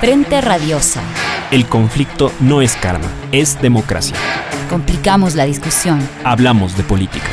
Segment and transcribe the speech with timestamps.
[0.00, 1.02] Frente Radiosa.
[1.50, 4.16] El conflicto no es karma, es democracia.
[4.70, 5.98] Complicamos la discusión.
[6.24, 7.26] Hablamos de política.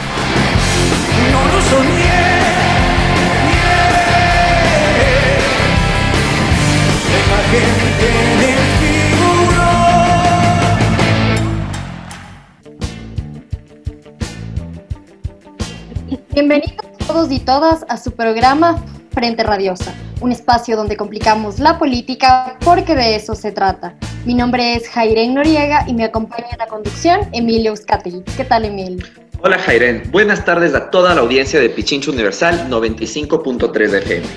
[16.34, 16.76] Bienvenidos
[17.08, 18.84] todos y todas a su programa
[19.16, 23.96] Frente Radiosa, un espacio donde complicamos la política porque de eso se trata.
[24.26, 28.24] Mi nombre es Jairen Noriega y me acompaña en la conducción Emilio Euskateli.
[28.36, 29.06] ¿Qué tal, Emilio?
[29.42, 30.04] Hola, Jairen.
[30.12, 34.28] Buenas tardes a toda la audiencia de Pichincho Universal 95.3 FM.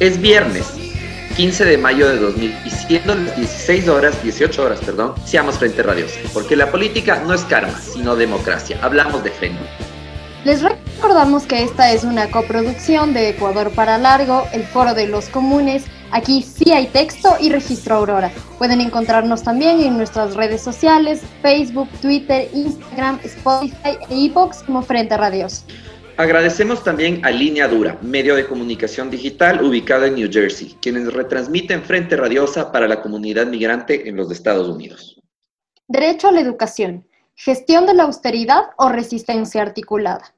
[0.00, 0.72] Es viernes,
[1.36, 5.82] 15 de mayo de 2000 y siendo las 16 horas, 18 horas, perdón, seamos Frente
[5.82, 8.78] Radiosa, porque la política no es karma, sino democracia.
[8.80, 9.93] Hablamos de frente.
[10.44, 15.30] Les recordamos que esta es una coproducción de Ecuador para Largo, el Foro de los
[15.30, 15.86] Comunes.
[16.10, 18.30] Aquí sí hay texto y registro Aurora.
[18.58, 25.16] Pueden encontrarnos también en nuestras redes sociales, Facebook, Twitter, Instagram, Spotify e iVoox como Frente
[25.16, 25.64] Radios.
[26.18, 31.82] Agradecemos también a Línea Dura, medio de comunicación digital ubicado en New Jersey, quienes retransmiten
[31.82, 35.18] Frente Radiosa para la comunidad migrante en los Estados Unidos.
[35.88, 37.06] Derecho a la educación.
[37.36, 40.34] Gestión de la austeridad o resistencia articulada.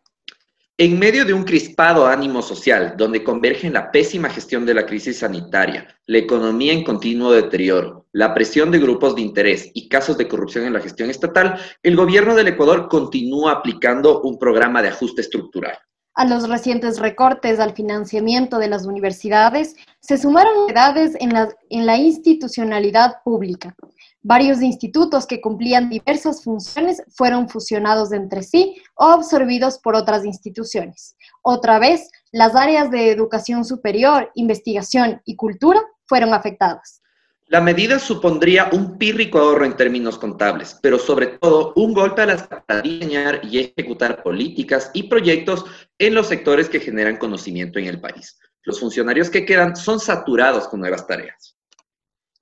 [0.78, 5.20] En medio de un crispado ánimo social, donde convergen la pésima gestión de la crisis
[5.20, 10.28] sanitaria, la economía en continuo deterioro, la presión de grupos de interés y casos de
[10.28, 15.22] corrupción en la gestión estatal, el gobierno del Ecuador continúa aplicando un programa de ajuste
[15.22, 15.78] estructural.
[16.16, 21.84] A los recientes recortes al financiamiento de las universidades se sumaron edades en la, en
[21.84, 23.76] la institucionalidad pública.
[24.22, 31.16] Varios institutos que cumplían diversas funciones fueron fusionados entre sí o absorbidos por otras instituciones.
[31.42, 37.02] Otra vez, las áreas de educación superior, investigación y cultura fueron afectadas.
[37.48, 42.26] La medida supondría un pírrico ahorro en términos contables, pero sobre todo un golpe a
[42.26, 45.64] las para diseñar y ejecutar políticas y proyectos
[45.96, 48.36] en los sectores que generan conocimiento en el país.
[48.64, 51.56] Los funcionarios que quedan son saturados con nuevas tareas.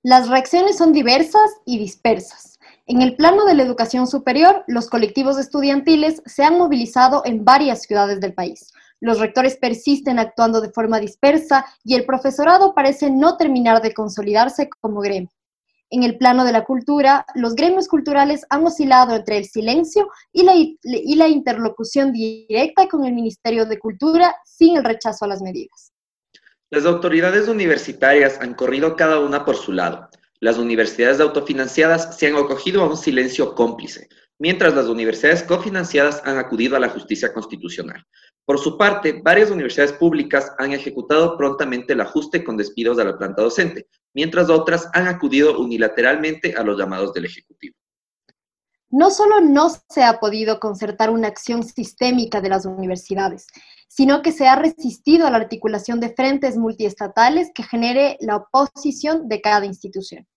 [0.01, 2.57] Las reacciones son diversas y dispersas.
[2.87, 7.83] En el plano de la educación superior, los colectivos estudiantiles se han movilizado en varias
[7.83, 8.71] ciudades del país.
[9.01, 14.69] Los rectores persisten actuando de forma dispersa y el profesorado parece no terminar de consolidarse
[14.81, 15.29] como gremio.
[15.91, 20.43] En el plano de la cultura, los gremios culturales han oscilado entre el silencio y
[20.43, 25.93] la, interlocución directa con el Ministerio de Cultura sin el rechazo a las medidas.
[26.71, 30.09] Las autoridades universitarias han corrido cada una por su lado.
[30.39, 36.39] Las universidades autofinanciadas se han acogido a un silencio cómplice, mientras las universidades cofinanciadas han
[36.39, 38.03] acudido a la justicia constitucional.
[38.45, 43.17] Por su parte, varias universidades públicas han ejecutado prontamente el ajuste con despidos de la
[43.17, 47.75] planta docente, mientras otras han acudido unilateralmente a los llamados del Ejecutivo.
[48.89, 53.47] No solo no se ha podido concertar una acción sistémica de las universidades,
[53.87, 59.27] sino que se ha resistido a la articulación de frentes multiestatales que genere la oposición
[59.27, 60.27] de cada institución.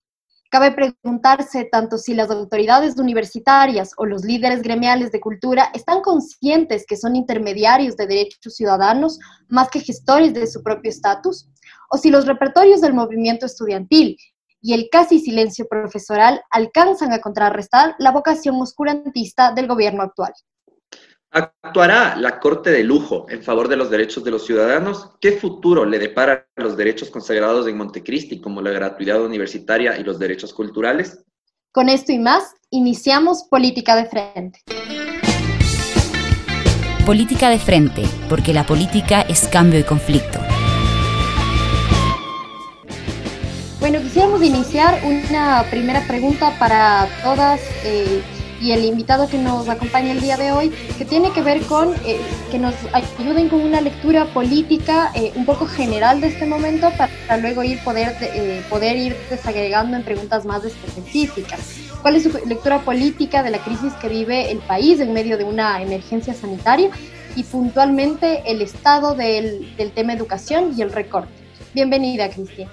[0.51, 6.85] Cabe preguntarse tanto si las autoridades universitarias o los líderes gremiales de cultura están conscientes
[6.87, 11.47] que son intermediarios de derechos ciudadanos más que gestores de su propio estatus,
[11.91, 14.17] o si los repertorios del movimiento estudiantil
[14.59, 20.33] y el casi silencio profesoral alcanzan a contrarrestar la vocación oscurantista del gobierno actual.
[21.31, 25.11] ¿Actuará la Corte de Lujo en favor de los derechos de los ciudadanos?
[25.21, 30.03] ¿Qué futuro le depara a los derechos consagrados en Montecristi, como la gratuidad universitaria y
[30.03, 31.23] los derechos culturales?
[31.71, 34.61] Con esto y más, iniciamos Política de Frente.
[37.05, 40.39] Política de Frente, porque la política es cambio y conflicto.
[43.79, 47.61] Bueno, quisiéramos iniciar una primera pregunta para todas.
[47.85, 48.23] Eh,
[48.61, 51.93] y el invitado que nos acompaña el día de hoy, que tiene que ver con
[52.05, 52.19] eh,
[52.51, 57.37] que nos ayuden con una lectura política eh, un poco general de este momento para,
[57.37, 61.59] luego ir poder, eh, poder ir desagregando en preguntas más específicas.
[62.01, 65.43] ¿Cuál es su lectura política de la crisis que vive el país en medio de
[65.43, 66.89] una emergencia sanitaria
[67.35, 71.31] y puntualmente el estado del, del tema educación y el recorte?
[71.73, 72.69] Bienvenida, Cristian.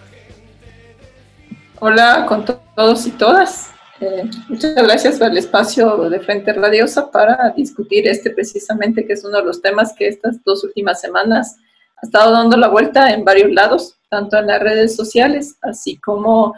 [1.79, 3.76] Hola con todos y todas.
[4.01, 9.25] Eh, muchas gracias por el espacio de Frente Radiosa para discutir este precisamente, que es
[9.25, 11.57] uno de los temas que estas dos últimas semanas
[11.97, 16.55] ha estado dando la vuelta en varios lados, tanto en las redes sociales, así como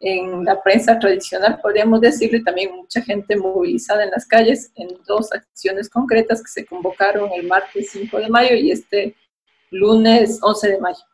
[0.00, 5.30] en la prensa tradicional, podríamos decirle, también mucha gente movilizada en las calles en dos
[5.30, 9.14] acciones concretas que se convocaron el martes 5 de mayo y este
[9.70, 11.04] lunes 11 de mayo.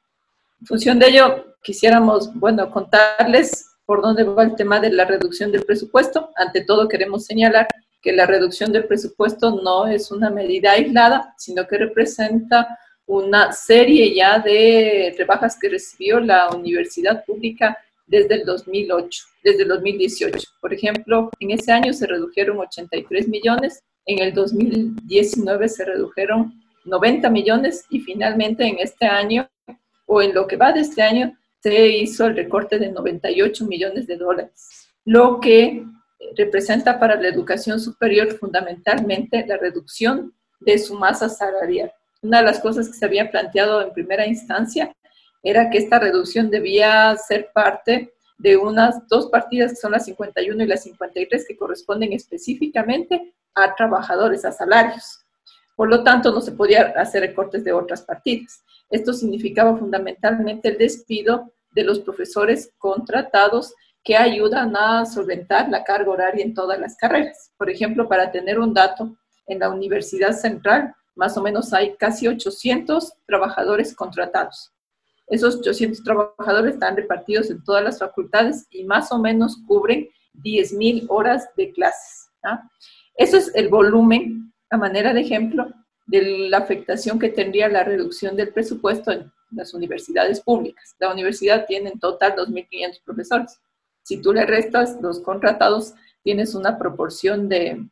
[0.60, 5.52] En función de ello, quisiéramos, bueno, contarles por dónde va el tema de la reducción
[5.52, 6.30] del presupuesto.
[6.36, 7.68] Ante todo, queremos señalar
[8.02, 14.14] que la reducción del presupuesto no es una medida aislada, sino que representa una serie
[14.14, 20.48] ya de rebajas que recibió la universidad pública desde el 2008, desde el 2018.
[20.60, 26.52] Por ejemplo, en ese año se redujeron 83 millones, en el 2019 se redujeron
[26.84, 29.48] 90 millones y finalmente en este año,
[30.06, 31.36] o en lo que va de este año,
[31.66, 35.84] se hizo el recorte de 98 millones de dólares, lo que
[36.36, 41.92] representa para la educación superior fundamentalmente la reducción de su masa salarial.
[42.22, 44.94] Una de las cosas que se había planteado en primera instancia
[45.42, 50.62] era que esta reducción debía ser parte de unas dos partidas que son las 51
[50.62, 55.18] y las 53 que corresponden específicamente a trabajadores, a salarios.
[55.74, 58.62] Por lo tanto, no se podía hacer recortes de otras partidas.
[58.88, 66.10] Esto significaba fundamentalmente el despido de los profesores contratados que ayudan a solventar la carga
[66.10, 67.52] horaria en todas las carreras.
[67.58, 69.14] Por ejemplo, para tener un dato,
[69.46, 74.72] en la Universidad Central más o menos hay casi 800 trabajadores contratados.
[75.28, 81.06] Esos 800 trabajadores están repartidos en todas las facultades y más o menos cubren 10.000
[81.08, 82.30] horas de clases.
[83.16, 85.66] Eso es el volumen, a manera de ejemplo,
[86.06, 90.94] de la afectación que tendría la reducción del presupuesto en las universidades públicas.
[90.98, 93.60] La universidad tiene en total 2.500 profesores.
[94.02, 97.86] Si tú le restas los contratados, tienes una proporción de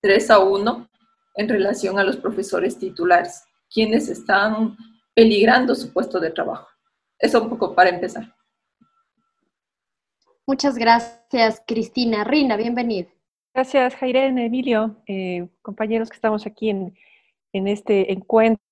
[0.00, 0.88] 3 a 1
[1.36, 4.76] en relación a los profesores titulares, quienes están
[5.14, 6.68] peligrando su puesto de trabajo.
[7.18, 8.34] Eso un poco para empezar.
[10.46, 12.22] Muchas gracias, Cristina.
[12.22, 13.08] Rina, bienvenida.
[13.54, 16.94] Gracias, Jairen, Emilio, eh, compañeros que estamos aquí en,
[17.52, 18.62] en este encuentro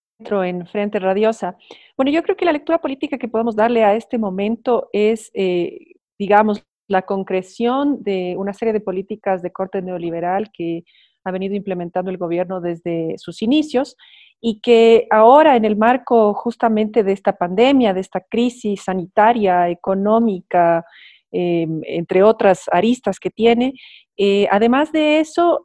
[0.45, 1.57] en Frente Radiosa.
[1.97, 5.95] Bueno, yo creo que la lectura política que podemos darle a este momento es, eh,
[6.19, 10.85] digamos, la concreción de una serie de políticas de corte neoliberal que
[11.25, 13.97] ha venido implementando el gobierno desde sus inicios
[14.41, 20.85] y que ahora en el marco justamente de esta pandemia, de esta crisis sanitaria, económica,
[21.31, 23.75] eh, entre otras aristas que tiene,
[24.17, 25.61] eh, además de eso,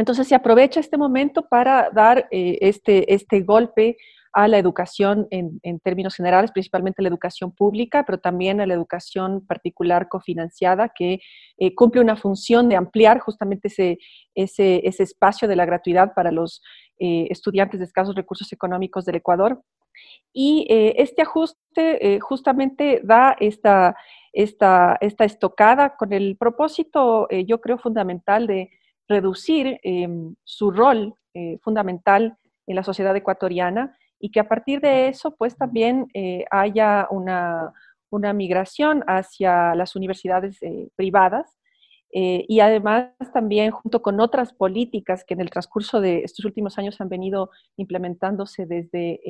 [0.00, 3.98] entonces se aprovecha este momento para dar eh, este, este golpe
[4.32, 9.44] a la educación en, términos generales, principalmente la educación pública, pero también a la educación
[9.44, 11.20] particular cofinanciada, que
[11.58, 13.98] eh, cumple una función de ampliar justamente ese,
[14.36, 16.62] ese, ese espacio de la gratuidad para los
[17.00, 19.60] eh, estudiantes de escasos recursos económicos del Ecuador.
[20.32, 23.96] Y este ajuste justamente da esta,
[24.32, 28.70] esta, esta estocada con el propósito, yo creo, fundamental de
[29.10, 35.08] reducir em, su rol eh, fundamental en la sociedad ecuatoriana y que a partir de
[35.08, 37.72] eso, pues también eh, haya una,
[38.34, 41.56] migración hacia las universidades eh, privadas
[42.12, 47.00] y además también junto con otras políticas que en el transcurso de estos últimos años
[47.00, 49.20] han venido implementándose desde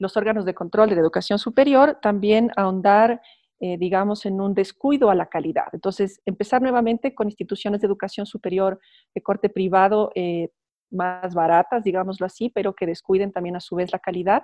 [0.00, 3.20] los órganos de control de la educación superior, también ahondar
[3.60, 5.66] eh, digamos, en un descuido a la calidad.
[5.72, 8.80] Entonces, empezar nuevamente con instituciones de educación superior
[9.14, 10.50] de corte privado eh,
[10.90, 14.42] más baratas, digámoslo así, pero que descuiden también a su vez la calidad.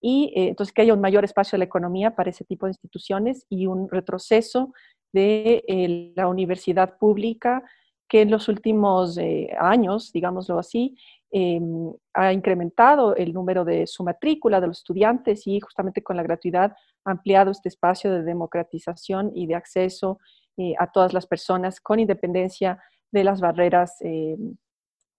[0.00, 2.70] Y eh, entonces que haya un mayor espacio de la economía para ese tipo de
[2.70, 4.72] instituciones y un retroceso
[5.12, 7.62] de la universidad pública
[8.08, 9.18] que en los últimos
[9.58, 10.96] años, digámoslo así,
[11.32, 16.24] Em, ha incrementado el número de su matrícula de los estudiantes y justamente con la
[16.24, 16.72] gratuidad
[17.04, 20.18] ha ampliado este espacio de democratización y de acceso
[20.56, 22.82] eh, a todas las personas con independencia
[23.12, 24.56] de las barreras, em,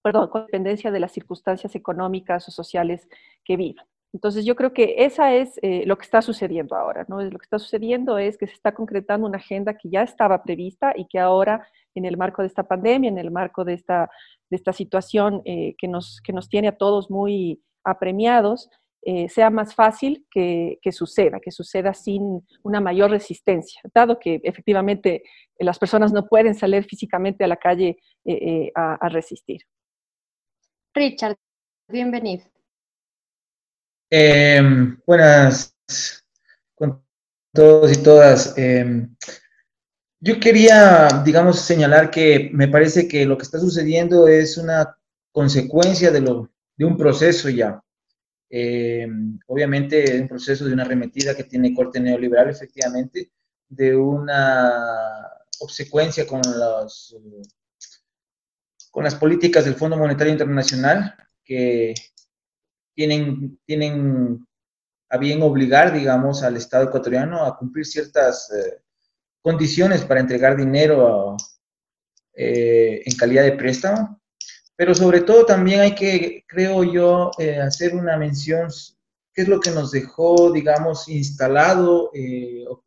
[0.04, 3.08] perdón, con independencia de las circunstancias económicas o sociales
[3.46, 3.86] que vivan.
[4.14, 7.22] Entonces yo creo que esa es eh, lo que está sucediendo ahora, ¿no?
[7.22, 10.94] Lo que está sucediendo es que se está concretando una agenda que ya estaba prevista
[10.96, 11.66] y que ahora
[11.96, 14.10] en el marco de esta pandemia, en el marco de esta,
[14.50, 18.70] de esta situación eh, que, nos, que nos tiene a todos muy apremiados,
[19.04, 24.42] eh, sea más fácil que, que, suceda, que suceda sin una mayor resistencia, dado que
[24.44, 25.24] efectivamente
[25.58, 27.98] las personas no pueden salir físicamente a la calle
[28.76, 29.62] a, a resistir.
[30.94, 31.38] Richard,
[31.88, 32.44] bienvenido.
[34.14, 35.74] Em, buenas
[36.76, 37.02] con
[37.54, 38.58] todos y todas.
[38.58, 39.16] Em,
[40.20, 44.98] yo quería, digamos, señalar que me parece que lo que está sucediendo es una
[45.32, 47.82] consecuencia de, lo, de un proceso ya.
[48.50, 53.32] Em, obviamente, un proceso de una arremetida que tiene corte neoliberal, efectivamente,
[53.70, 55.26] de una
[55.60, 57.16] obsecuencia con, los,
[58.92, 61.16] con las políticas del Fondo Monetario Internacional
[61.46, 61.94] que
[62.94, 64.46] tienen, tienen
[65.12, 68.82] a bien obligar, digamos, al Estado ecuatoriano a cumplir ciertas eh,
[69.42, 71.36] condiciones para entregar dinero
[72.34, 74.22] eh, en calidad de préstamo.
[74.76, 78.70] Pero sobre todo también hay que, creo yo, eh, hacer una mención,
[79.34, 82.10] qué es lo que nos dejó, digamos, instalado,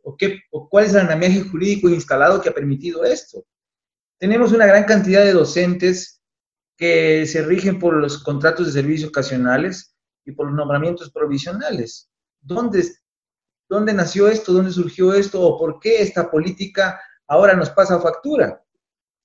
[0.03, 3.45] o, qué, o cuál es el andamiaje jurídico instalado que ha permitido esto.
[4.19, 6.23] Tenemos una gran cantidad de docentes
[6.77, 9.94] que se rigen por los contratos de servicios ocasionales
[10.25, 12.11] y por los nombramientos provisionales.
[12.41, 12.85] ¿Dónde,
[13.69, 14.53] ¿Dónde nació esto?
[14.53, 15.41] ¿Dónde surgió esto?
[15.41, 18.63] ¿O por qué esta política ahora nos pasa factura?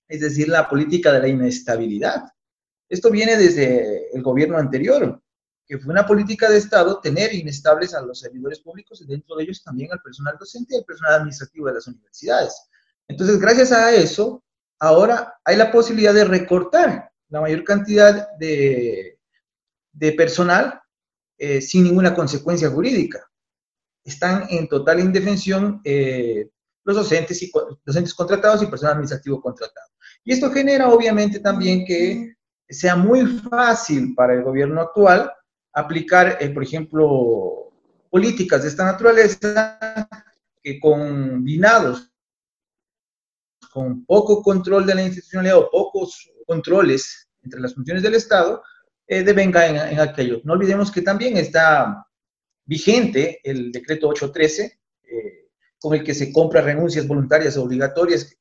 [0.08, 2.24] Es decir, la política de la inestabilidad.
[2.88, 5.22] Esto viene desde el gobierno anterior,
[5.68, 9.44] que fue una política de Estado tener inestables a los servidores públicos y dentro de
[9.44, 12.70] ellos también al personal docente y al personal administrativo de las universidades.
[13.08, 14.44] Entonces, gracias a eso,
[14.80, 19.20] ahora hay la posibilidad de recortar la mayor cantidad de,
[19.92, 20.82] de personal
[21.40, 23.26] eh, sin ninguna consecuencia jurídica.
[24.04, 26.50] Están en total indefensión eh,
[26.84, 27.50] los docentes, y,
[27.86, 29.88] docentes contratados y personal administrativo contratado.
[30.26, 32.36] Y esto genera obviamente también que
[32.68, 35.32] sea muy fácil para el gobierno actual
[35.72, 37.72] aplicar, eh, por ejemplo,
[38.10, 39.80] políticas de esta naturaleza
[40.62, 42.12] que combinados
[43.72, 48.62] con poco control de la institucionalidad o pocos controles entre las funciones del Estado,
[49.12, 50.40] eh, devenga en, aquello.
[50.44, 52.06] No olvidemos que también está
[52.64, 55.48] vigente el decreto 813, eh,
[55.80, 58.32] con el que se compra renuncias voluntarias obligatorias,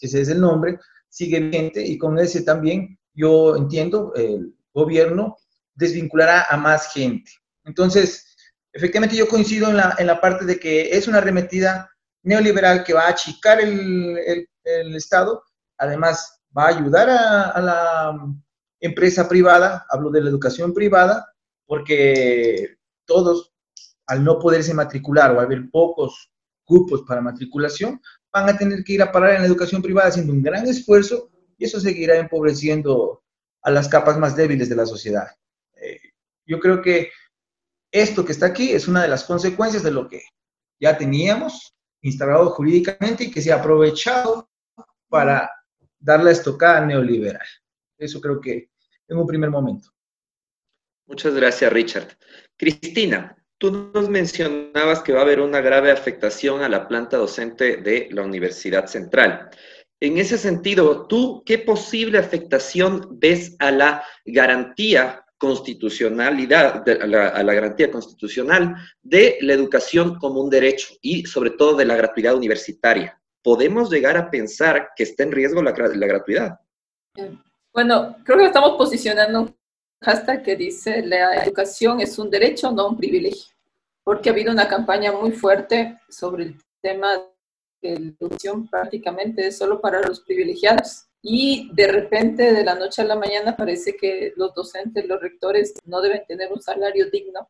[0.00, 5.36] ese es el nombre, sigue vigente y con ese también yo entiendo el gobierno
[5.76, 7.30] desvinculará a más gente.
[7.64, 8.34] Entonces,
[8.72, 11.88] efectivamente yo coincido en la, en la parte de que es una arremetida
[12.24, 14.18] neoliberal que va a achicar el,
[14.64, 15.44] el, Estado,
[15.78, 18.34] además va a ayudar a la
[18.80, 21.32] empresa privada, hablo de la educación privada,
[21.66, 23.52] porque todos,
[24.06, 26.32] al no poderse matricular o haber pocos
[26.66, 28.00] grupos para matriculación,
[28.32, 31.30] van a tener que ir a parar en la educación privada haciendo un gran esfuerzo
[31.58, 33.22] y eso seguirá empobreciendo
[33.62, 35.28] a las capas más débiles de la sociedad.
[35.74, 36.00] Eh,
[36.46, 37.10] yo creo que
[37.92, 40.22] esto que está aquí es una de las consecuencias de lo que
[40.80, 44.48] ya teníamos instalado jurídicamente y que se ha aprovechado
[45.08, 45.50] para
[45.98, 47.46] dar la estocada neoliberal.
[48.00, 48.70] Eso creo que
[49.08, 49.90] en un primer momento.
[51.06, 52.08] Muchas gracias, Richard.
[52.56, 57.76] Cristina, tú nos mencionabas que va a haber una grave afectación a la planta docente
[57.76, 59.50] de la Universidad Central.
[60.00, 67.90] En ese sentido, ¿tú qué posible afectación ves a la garantía constitucionalidad, a la, garantía
[67.90, 73.20] constitucional de la educación como un derecho y sobre todo de la gratuidad universitaria?
[73.42, 76.60] ¿Podemos llegar a pensar que está en riesgo la, la gratuidad?
[77.72, 79.56] Bueno, creo que estamos posicionando un
[80.02, 83.54] hashtag que dice la educación es un derecho, no un privilegio,
[84.02, 87.22] porque ha habido una campaña muy fuerte sobre el tema
[87.80, 91.06] de la educación prácticamente es solo para los privilegiados.
[91.22, 95.74] Y de repente, de la noche a la mañana, parece que los docentes, los rectores
[95.84, 97.48] no deben tener un salario digno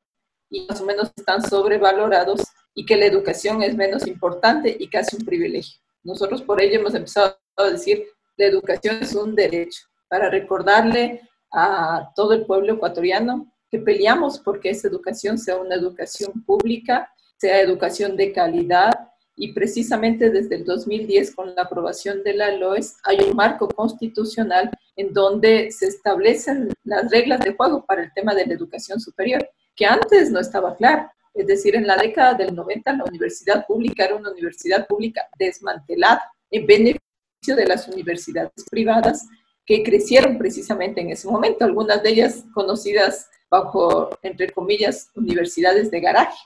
[0.50, 2.43] y más o menos están sobrevalorados
[2.75, 5.81] y que la educación es menos importante y casi un privilegio.
[6.03, 8.05] Nosotros por ello hemos empezado a decir,
[8.37, 14.71] la educación es un derecho para recordarle a todo el pueblo ecuatoriano que peleamos porque
[14.71, 18.93] esa educación sea una educación pública, sea educación de calidad
[19.37, 24.71] y precisamente desde el 2010 con la aprobación de la LOES hay un marco constitucional
[24.97, 29.49] en donde se establecen las reglas de juego para el tema de la educación superior,
[29.76, 31.09] que antes no estaba claro.
[31.33, 36.33] Es decir, en la década del 90 la universidad pública era una universidad pública desmantelada
[36.50, 39.26] en beneficio de las universidades privadas
[39.71, 46.00] que crecieron precisamente en ese momento, algunas de ellas conocidas bajo, entre comillas, universidades de
[46.00, 46.37] garaje.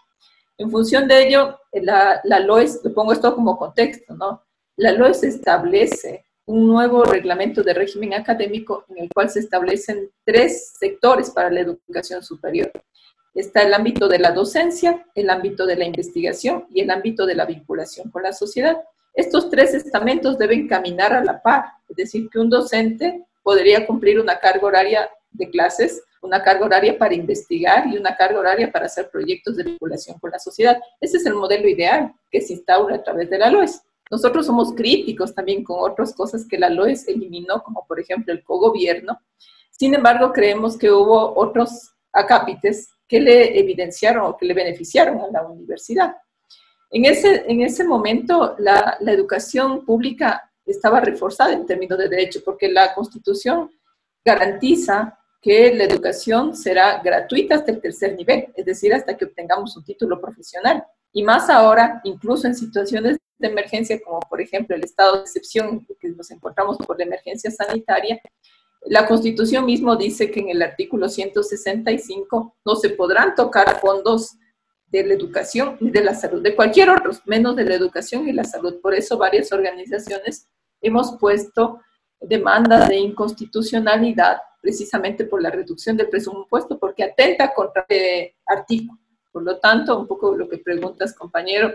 [0.59, 4.43] En función de ello, la, la LOES, le pongo esto como contexto, ¿no?
[4.76, 10.75] La LOES establece un nuevo reglamento de régimen académico en el cual se establecen tres
[10.78, 12.71] sectores para la educación superior.
[13.35, 17.37] Está el ámbito de la docencia, el ámbito de la investigación y el ámbito de
[17.37, 18.85] la vinculación con la sociedad.
[19.14, 24.18] Estos tres estamentos deben caminar a la par, es decir, que un docente podría cumplir
[24.18, 28.87] una carga horaria de clases, una carga horaria para investigar y una carga horaria para
[28.87, 30.80] hacer proyectos de vinculación con la sociedad.
[31.00, 33.83] Ese es el modelo ideal que se instaura a través de la LOES.
[34.11, 38.42] Nosotros somos críticos también con otras cosas que la LOES eliminó, como por ejemplo el
[38.42, 39.21] cogobierno.
[39.71, 45.30] Sin embargo, creemos que hubo otros acápites que le evidenciaron o que le beneficiaron a
[45.30, 46.16] la universidad.
[46.95, 52.69] En ese, en ese momento, la, educación pública estaba reforzada en términos de derecho, porque
[52.69, 53.69] la Constitución
[54.25, 59.77] garantiza que la educación será gratuita hasta el tercer nivel, es decir, hasta que obtengamos
[59.77, 60.85] un título profesional.
[61.13, 65.85] Y más ahora, incluso en situaciones de emergencia, como por ejemplo el estado de excepción
[65.99, 68.21] que nos encontramos por la emergencia sanitaria,
[68.83, 74.37] la Constitución mismo dice que en el artículo 165 no se podrán tocar fondos
[74.95, 78.33] de la educación y de la salud, de cualquier otro, menos de la educación y
[78.33, 78.81] la salud.
[78.81, 80.47] Por eso varias organizaciones
[80.81, 81.81] hemos puesto
[82.21, 88.99] demanda de inconstitucionalidad precisamente por la reducción del presupuesto, porque atenta contra el artículo.
[89.33, 91.75] Por lo tanto, un poco lo que preguntas, compañero,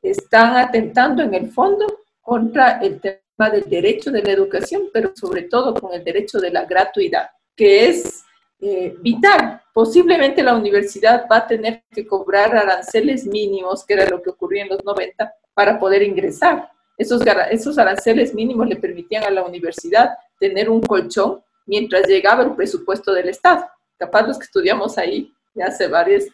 [0.00, 1.86] están atentando en el fondo
[2.22, 6.50] contra el tema del derecho de la educación, pero sobre todo con el derecho de
[6.50, 8.24] la gratuidad, que es
[8.60, 9.62] eh, vital.
[9.72, 14.62] Posiblemente la universidad va a tener que cobrar aranceles mínimos, que era lo que ocurrió
[14.62, 16.70] en los 90, para poder ingresar.
[16.96, 22.56] Esos, esos aranceles mínimos le permitían a la universidad tener un colchón mientras llegaba el
[22.56, 23.64] presupuesto del Estado.
[23.96, 26.26] Capaz los que estudiamos ahí ya hace varias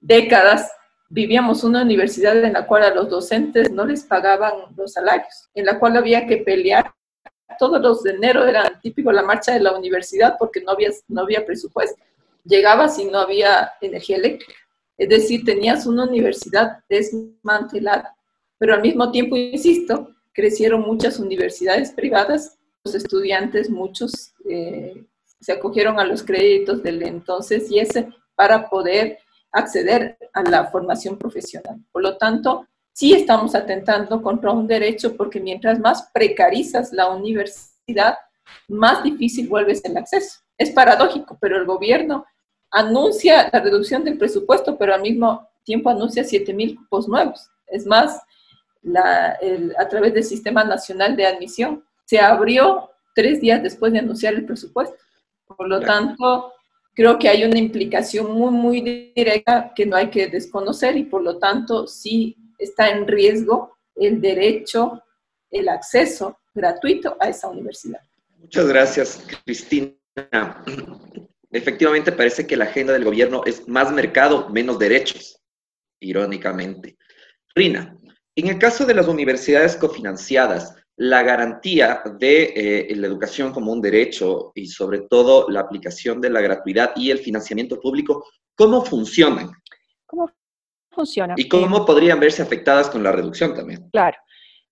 [0.00, 0.70] décadas,
[1.08, 5.66] vivíamos una universidad en la cual a los docentes no les pagaban los salarios, en
[5.66, 6.94] la cual había que pelear.
[7.58, 11.22] Todos los de enero eran típico la marcha de la universidad porque no había, no
[11.22, 12.02] había presupuesto.
[12.44, 14.54] Llegabas y no había energía eléctrica.
[14.96, 18.14] Es decir, tenías una universidad desmantelada.
[18.58, 25.04] Pero al mismo tiempo, insisto, crecieron muchas universidades privadas, los estudiantes, muchos eh,
[25.40, 29.18] se acogieron a los créditos del entonces y ese para poder
[29.52, 31.76] acceder a la formación profesional.
[31.92, 38.16] Por lo tanto, sí estamos atentando contra un derecho porque mientras más precarizas la universidad,
[38.68, 40.40] más difícil vuelves el acceso.
[40.58, 42.26] Es paradójico, pero el gobierno
[42.70, 47.48] anuncia la reducción del presupuesto, pero al mismo tiempo anuncia 7 mil cupos nuevos.
[47.66, 48.20] Es más,
[48.94, 54.44] a través del Sistema Nacional de Admisión, se abrió tres días después de anunciar el
[54.44, 54.96] presupuesto.
[55.46, 56.52] Por lo tanto,
[56.94, 61.22] creo que hay una implicación muy, muy directa que no hay que desconocer y por
[61.22, 65.02] lo tanto sí está en riesgo el derecho,
[65.50, 68.00] el acceso gratuito a esa universidad.
[68.38, 69.94] Muchas gracias, Cristina.
[71.50, 75.42] Efectivamente, parece que la agenda del gobierno es más mercado, menos derechos,
[76.00, 76.96] irónicamente.
[77.54, 77.96] Rina,
[78.36, 83.80] en el caso de las universidades cofinanciadas, la garantía de eh, la educación como un
[83.80, 89.50] derecho y sobre todo la aplicación de la gratuidad y el financiamiento público, ¿cómo funcionan?
[90.06, 90.30] ¿Cómo
[90.90, 91.34] funciona?
[91.36, 93.88] ¿Y cómo podrían verse afectadas con la reducción también?
[93.90, 94.16] Claro.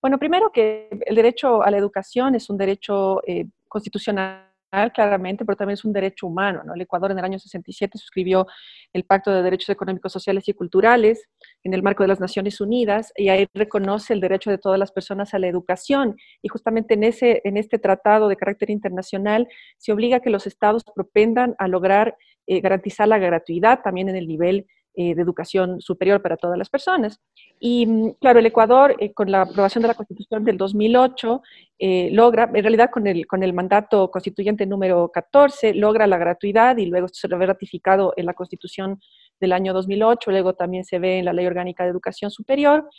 [0.01, 4.49] Bueno, primero que el derecho a la educación es un derecho eh, constitucional
[4.95, 6.63] claramente, pero también es un derecho humano.
[6.65, 6.75] ¿no?
[6.75, 8.47] El Ecuador en el año 67 suscribió
[8.93, 11.29] el Pacto de Derechos Económicos, Sociales y Culturales
[11.65, 14.93] en el marco de las Naciones Unidas y ahí reconoce el derecho de todas las
[14.93, 16.17] personas a la educación.
[16.43, 20.47] Y justamente en, ese, en este tratado de carácter internacional se obliga a que los
[20.47, 24.67] estados propendan a lograr eh, garantizar la gratuidad también en el nivel
[25.01, 27.21] eh, de educación superior para todas las personas.
[27.61, 31.41] Y mm, claro, el Ecuador, eh, con la aprobación de la Constitución del 2008,
[31.79, 36.79] eh, logra, en realidad con el, con el mandato constituyente número 14, logra la gratuidad
[36.79, 39.01] y luego se ve ratificado en la Constitución
[39.39, 42.91] del año 2008, luego también se ve en la Ley Orgánica de Educación Superior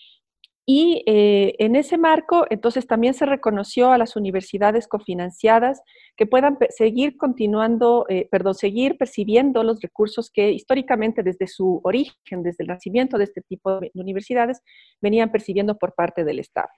[0.66, 5.82] y eh, en ese marco, entonces también se reconoció a las universidades cofinanciadas
[6.16, 12.44] que puedan seguir continuando, eh, perdón, seguir percibiendo los recursos que históricamente desde su origen,
[12.44, 14.62] desde el nacimiento de este tipo de universidades,
[15.02, 16.70] venían percibiendo por parte del Estado.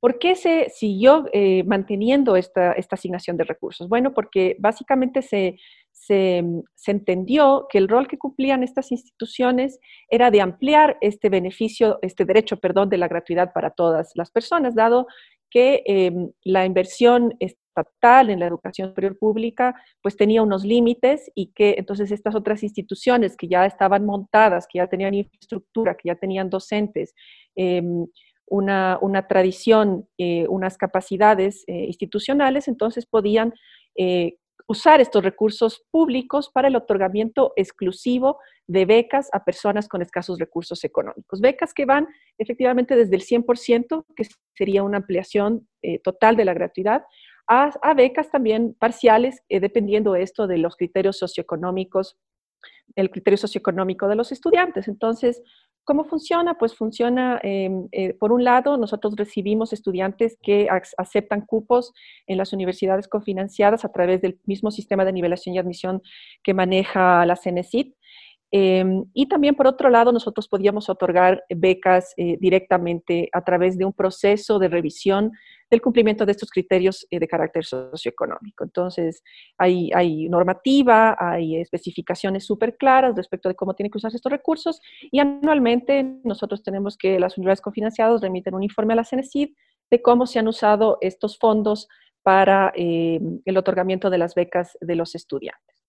[0.00, 3.86] ¿Por qué se siguió eh, manteniendo esta, asignación de recursos?
[3.86, 5.58] Bueno, porque básicamente se,
[6.86, 12.58] entendió que el rol que cumplían estas instituciones era de ampliar este beneficio, este derecho,
[12.58, 15.06] perdón, de la gratuidad para todas las personas, dado
[15.50, 21.52] que em, la inversión estatal en la educación superior pública pues tenía unos límites y
[21.52, 26.14] que entonces estas otras instituciones que ya estaban montadas, que ya tenían infraestructura, que ya
[26.14, 27.14] tenían docentes,
[27.56, 28.06] em,
[28.46, 33.54] una, tradición, eh, unas capacidades eh, institucionales, entonces podían
[33.96, 34.36] eh,
[34.70, 40.84] usar estos recursos públicos para el otorgamiento exclusivo de becas a personas con escasos recursos
[40.84, 41.40] económicos.
[41.40, 42.06] Becas que van
[42.38, 45.66] efectivamente desde el 100%, que sería una ampliación
[46.04, 47.02] total de la gratuidad,
[47.48, 52.16] a, becas también parciales, dependiendo esto de los criterios socioeconómicos
[52.96, 54.88] el criterio socioeconómico de los estudiantes.
[54.88, 55.42] Entonces,
[55.90, 56.54] ¿Cómo funciona?
[56.54, 61.92] Pues funciona, em, eh, por un lado, nosotros recibimos estudiantes que aceptan cupos
[62.28, 66.00] en las universidades cofinanciadas a través del mismo sistema de nivelación y admisión
[66.44, 67.92] que maneja la CENESID.
[68.52, 73.84] Em, y también, por otro lado, nosotros podíamos otorgar becas eh, directamente a través de
[73.84, 75.32] un proceso de revisión
[75.70, 78.64] del cumplimiento de estos criterios de carácter socioeconómico.
[78.64, 79.22] Entonces,
[79.56, 84.80] hay, normativa, hay especificaciones súper claras respecto de cómo tienen que usarse estos recursos
[85.10, 89.50] y anualmente nosotros tenemos que las universidades cofinanciadas remiten un informe a la CENESID
[89.90, 91.88] de cómo se han usado estos fondos
[92.22, 95.79] para eh, el otorgamiento de las becas de los estudiantes.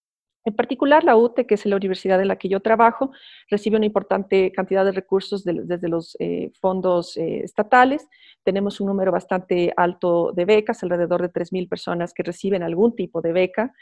[0.43, 3.11] En particular, la UTE, que es la universidad en la que yo trabajo,
[3.49, 8.07] recibe una importante cantidad de recursos desde los eh, fondos eh, estatales.
[8.43, 13.21] Tenemos un número bastante alto de becas, alrededor de 3.000 personas que reciben algún tipo
[13.21, 13.73] de beca.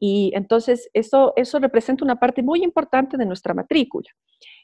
[0.00, 4.08] Y entonces eso, eso representa una parte muy importante de nuestra matrícula.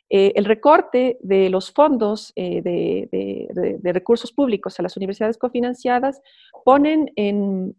[0.08, 6.22] Eh, el recorte de los fondos eh, de, recursos públicos a las universidades cofinanciadas
[6.64, 7.74] ponen en,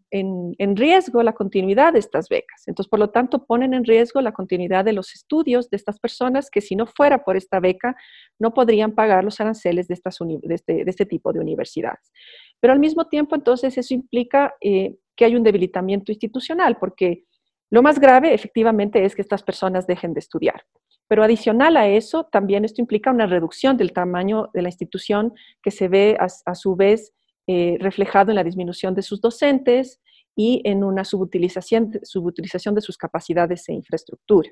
[0.76, 2.64] riesgo la continuidad de estas becas.
[2.66, 6.50] Entonces, por lo tanto, ponen en riesgo la continuidad de los estudios de estas personas
[6.50, 7.96] que si no fuera por esta beca,
[8.38, 12.12] no podrían pagar los aranceles de, este, este, tipo de universidades.
[12.60, 17.24] Pero al mismo tiempo, entonces, eso implica eh, que hay un debilitamiento institucional, porque
[17.70, 20.62] lo más grave, efectivamente, es que estas personas dejen de estudiar.
[21.08, 25.70] Pero adicional a eso, también esto implica una reducción del tamaño de la institución que
[25.70, 27.12] se ve a, su vez
[27.46, 30.00] eh, reflejado en la disminución de sus docentes
[30.36, 34.50] y en una subutilización, subutilización de sus capacidades e infraestructura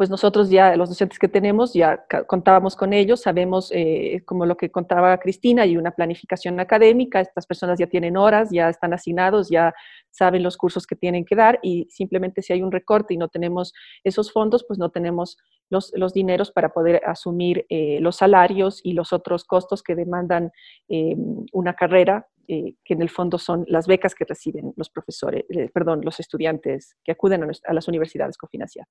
[0.00, 4.56] pues nosotros ya, los docentes que tenemos, ya contábamos con ellos, sabemos, eh, como lo
[4.56, 9.50] que contaba Cristina, hay una planificación académica, estas personas ya tienen horas, ya están asignados,
[9.50, 9.74] ya
[10.10, 13.28] saben los cursos que tienen que dar y simplemente si hay un recorte y no
[13.28, 15.36] tenemos esos fondos, pues no tenemos
[15.68, 20.50] los, los dineros para poder asumir eh, los salarios y los otros costos que demandan
[20.88, 21.14] eh,
[21.52, 26.18] una carrera que en el fondo son las becas que reciben los profesores, perdón, los
[26.18, 28.88] estudiantes que acuden a, a las universidades cofinanciadas.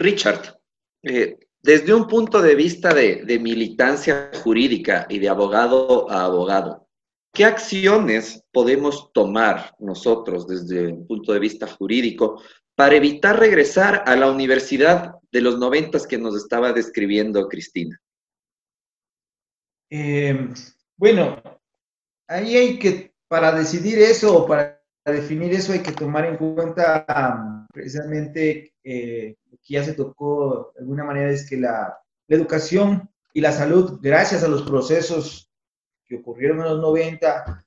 [0.00, 0.58] Richard,
[1.02, 6.88] eh, desde un punto de vista de, militancia jurídica y de abogado a abogado,
[7.34, 12.42] ¿qué acciones podemos tomar nosotros desde un punto de vista jurídico
[12.74, 18.00] para evitar regresar a la universidad de los noventas que nos estaba describiendo Cristina?
[19.90, 20.48] Eh,
[20.96, 21.42] bueno,
[22.26, 27.66] ahí hay que, para decidir eso o para definir eso hay que tomar en cuenta
[27.72, 31.96] precisamente eh, que ya se tocó de alguna manera es que la,
[32.30, 35.50] educación y la salud, gracias a los procesos
[36.06, 37.66] que ocurrieron en los 90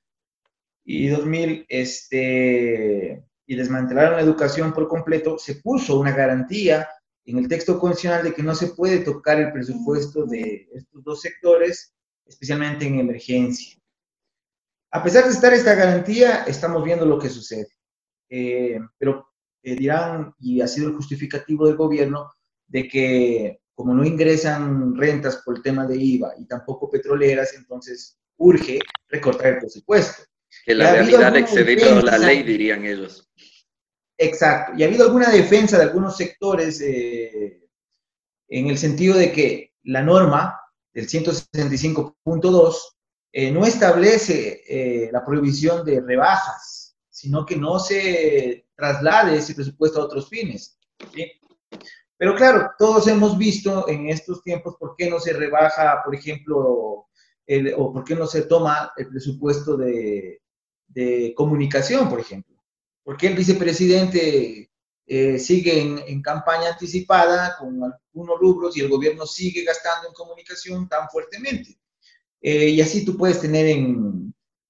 [0.85, 6.87] y 2000, este, y desmantelaron la educación por completo, se puso una garantía
[7.25, 11.21] en el texto constitucional de que no se puede tocar el presupuesto de estos dos
[11.21, 11.93] sectores,
[12.25, 13.77] especialmente en emergencia.
[14.93, 17.67] A pesar de estar esta garantía, estamos viendo lo que sucede.
[18.29, 19.27] Eh, pero
[19.63, 22.31] eh, dirán, y ha sido el justificativo del gobierno,
[22.67, 28.19] de que como no ingresan rentas por el tema de IVA y tampoco petroleras, entonces
[28.37, 28.77] urge
[29.09, 30.25] recortar el presupuesto.
[30.63, 33.27] Que la realidad excedido la ley, dirían ellos.
[34.15, 34.73] Exacto.
[34.77, 37.67] Y ha habido alguna defensa de algunos sectores eh,
[38.47, 40.59] en el sentido de que la norma
[40.93, 42.75] del 165.2
[43.33, 50.05] eh, no establece la prohibición de rebajas, sino que no se traslade ese presupuesto a
[50.05, 50.77] otros fines.
[52.17, 57.07] Pero claro, todos hemos visto en estos tiempos por qué no se rebaja, por ejemplo,
[57.77, 60.39] o por qué no se toma el presupuesto de,
[61.35, 62.55] comunicación, por ejemplo.
[63.03, 64.71] ¿Por qué el vicepresidente
[65.05, 70.87] eh, sigue en, campaña anticipada con algunos rubros y el gobierno sigue gastando en comunicación
[70.87, 71.77] tan fuertemente?
[72.43, 74.23] Eh, y así tú puedes tener en,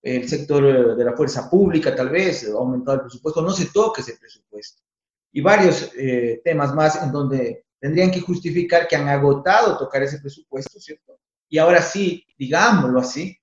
[0.03, 4.01] el sector eh, de la fuerza pública, tal vez, aumentado el presupuesto, no se toque
[4.01, 4.83] ese presupuesto.
[5.31, 10.19] Y varios eh, temas más en donde tendrían que justificar que han agotado tocar ese
[10.19, 11.17] presupuesto, ¿cierto?
[11.49, 13.35] Y ahora sí, digámoslo así,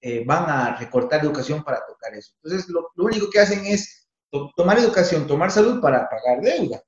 [0.00, 2.32] eh, van a recortar educación para tocar eso.
[2.42, 4.08] Entonces, lo, único que hacen es
[4.56, 6.82] tomar educación, tomar salud para pagar deuda.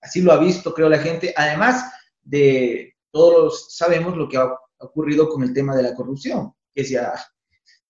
[0.00, 1.34] Así lo ha visto, creo, la gente.
[1.36, 1.84] Además
[2.22, 6.98] de, todos sabemos lo que ha ocurrido con el tema de la corrupción, que se
[6.98, 7.14] ha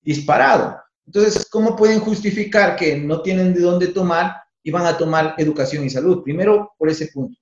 [0.01, 0.81] disparado.
[1.07, 5.85] Entonces, ¿cómo pueden justificar que no tienen de dónde tomar y van a tomar educación
[5.85, 6.23] y salud?
[6.23, 7.39] Primero, por ese punto.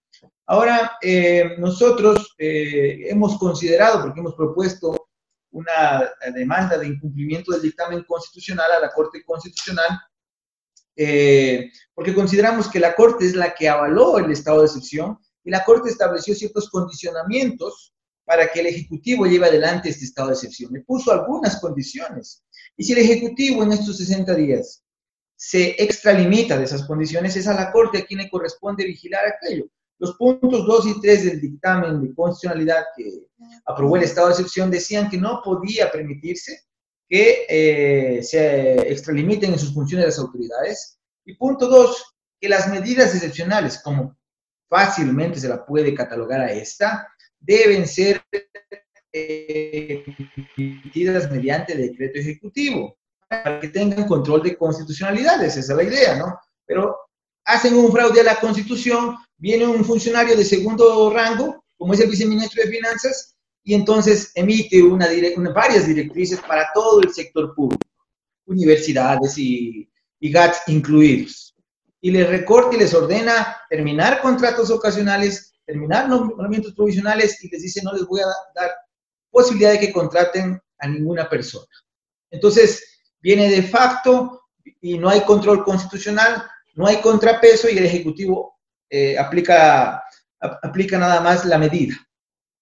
[0.47, 5.09] Ahora, eh, nosotros eh, hemos considerado, porque hemos propuesto
[5.51, 9.99] una demanda de incumplimiento del dictamen constitucional a la Corte Constitucional,
[10.95, 15.51] eh, porque consideramos que la Corte es la que avaló el estado de excepción y
[15.51, 17.96] la Corte estableció ciertos condicionamientos
[18.27, 20.73] para que el Ejecutivo lleve adelante este estado de excepción.
[20.73, 22.45] Le puso algunas condiciones.
[22.77, 24.83] Y si el Ejecutivo en estos 60 días
[25.37, 29.67] se extralimita de esas condiciones, es a la Corte a quien le corresponde vigilar aquello.
[29.99, 33.29] Los puntos 2 y 3 del dictamen de constitucionalidad que
[33.65, 36.67] aprobó el estado de excepción decían que no podía permitirse
[37.09, 40.99] que eh, se extralimiten en sus funciones las autoridades.
[41.25, 44.17] Y punto dos, que las medidas excepcionales, como
[44.69, 47.09] fácilmente se la puede catalogar a esta,
[47.47, 48.23] deben ser
[49.13, 50.05] eh,
[50.57, 52.97] emitidas mediante decreto ejecutivo,
[53.29, 56.39] para que tengan control de constitucionalidades, esa es la idea, ¿no?
[56.67, 56.97] Pero
[57.45, 62.11] hacen un fraude a la Constitución, viene un funcionario de segundo rango, como es el
[62.11, 65.09] viceministro de Finanzas, y entonces emite una,
[65.53, 67.83] varias directrices para todo el sector público,
[68.47, 69.89] universidades y,
[70.21, 71.55] y GATS incluidos.
[72.01, 77.83] Y les recorta y les ordena terminar contratos ocasionales, terminar nombramientos provisionales y les dice
[77.83, 78.71] no les voy a dar
[79.31, 81.67] posibilidad de que contraten a ninguna persona.
[82.31, 82.83] Entonces,
[83.21, 84.43] viene de facto
[84.81, 88.57] y no hay control constitucional, no hay contrapeso y el Ejecutivo
[88.89, 90.03] eh, aplica,
[90.41, 91.97] aplica nada más la medida.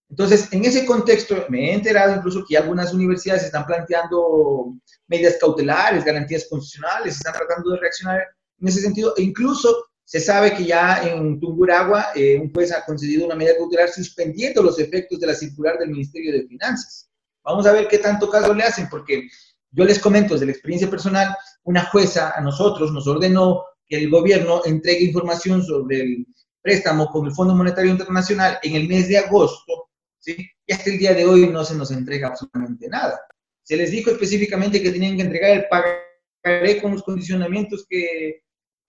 [0.09, 4.75] Entonces, en ese contexto, me he enterado incluso que algunas universidades están planteando
[5.09, 8.23] medidas cautelares, garantías constitucionales, están tratando de reaccionar
[8.61, 12.85] en ese sentido, e incluso se sabe que ya en Tunguragua eh, un juez ha
[12.85, 17.09] concedido una medida cautelar suspendiendo los efectos de la circular del Ministerio de Finanzas.
[17.43, 19.29] Vamos a ver qué tanto caso le hacen, porque
[19.71, 24.11] yo les comento desde la experiencia personal, una jueza a nosotros nos ordenó que el
[24.11, 26.27] gobierno entregue información sobre el
[26.63, 30.49] préstamo con el Fondo Monetario Internacional en el mes de agosto, ¿sí?
[30.67, 33.21] y hasta el día de hoy no se nos entrega absolutamente nada.
[33.63, 38.44] Se les dijo específicamente que tenían que entregar el pagaré con los condicionamientos que,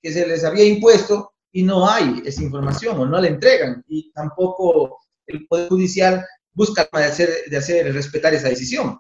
[0.06, 4.12] que se les había impuesto y no hay esa información o no la entregan y
[4.12, 9.00] tampoco el Poder Judicial busca de hacer, de hacer respetar esa decisión.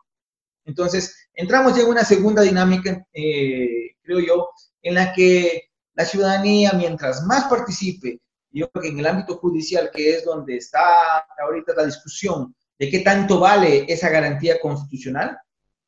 [0.65, 4.49] Entonces, entramos ya en una segunda dinámica, eh, creo yo,
[4.81, 9.91] en la que la ciudadanía, mientras más participe, yo creo que en el ámbito judicial,
[9.93, 15.37] que es donde está ahorita la discusión de qué tanto vale esa garantía constitucional,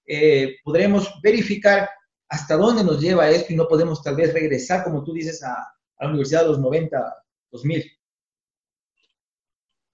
[0.06, 1.89] eh, podremos verificar
[2.29, 5.53] hasta dónde nos lleva esto y no podemos tal vez regresar, como tú dices, a,
[5.53, 7.97] a la universidad de los 90, 2000.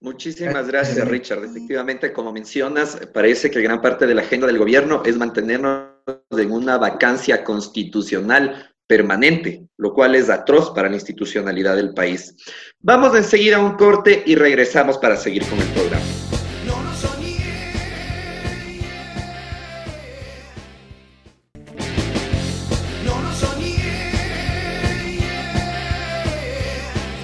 [0.01, 1.45] Muchísimas gracias, Richard.
[1.45, 5.93] Efectivamente, como mencionas, parece que gran parte de la agenda del gobierno es mantenernos
[6.31, 12.35] en una vacancia constitucional permanente, lo cual es atroz para la institucionalidad del país.
[12.79, 16.22] Vamos a seguir a un corte y regresamos para seguir con el programa.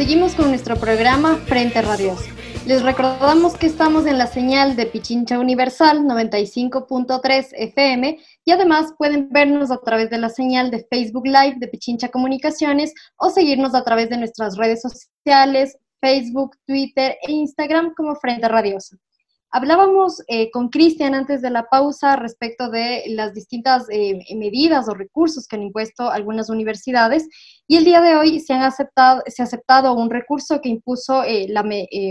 [0.10, 2.26] Seguimos con nuestro programa Frente Radioso.
[2.66, 9.30] Les recordamos que estamos en la señal de Pichincha Universal 95.3 FM y además pueden
[9.30, 13.84] vernos a través de la señal de Facebook Live de Pichincha Comunicaciones o seguirnos a
[13.84, 18.98] través de nuestras redes sociales, Facebook, Twitter e Instagram como Frente Radiosa.
[19.52, 24.94] Hablábamos eh, con Cristian antes de la pausa respecto de las distintas eh, medidas o
[24.94, 27.28] recursos que han impuesto algunas universidades
[27.68, 31.24] y el día de hoy se, han aceptado, se ha aceptado un recurso que impuso
[31.24, 31.66] eh, la,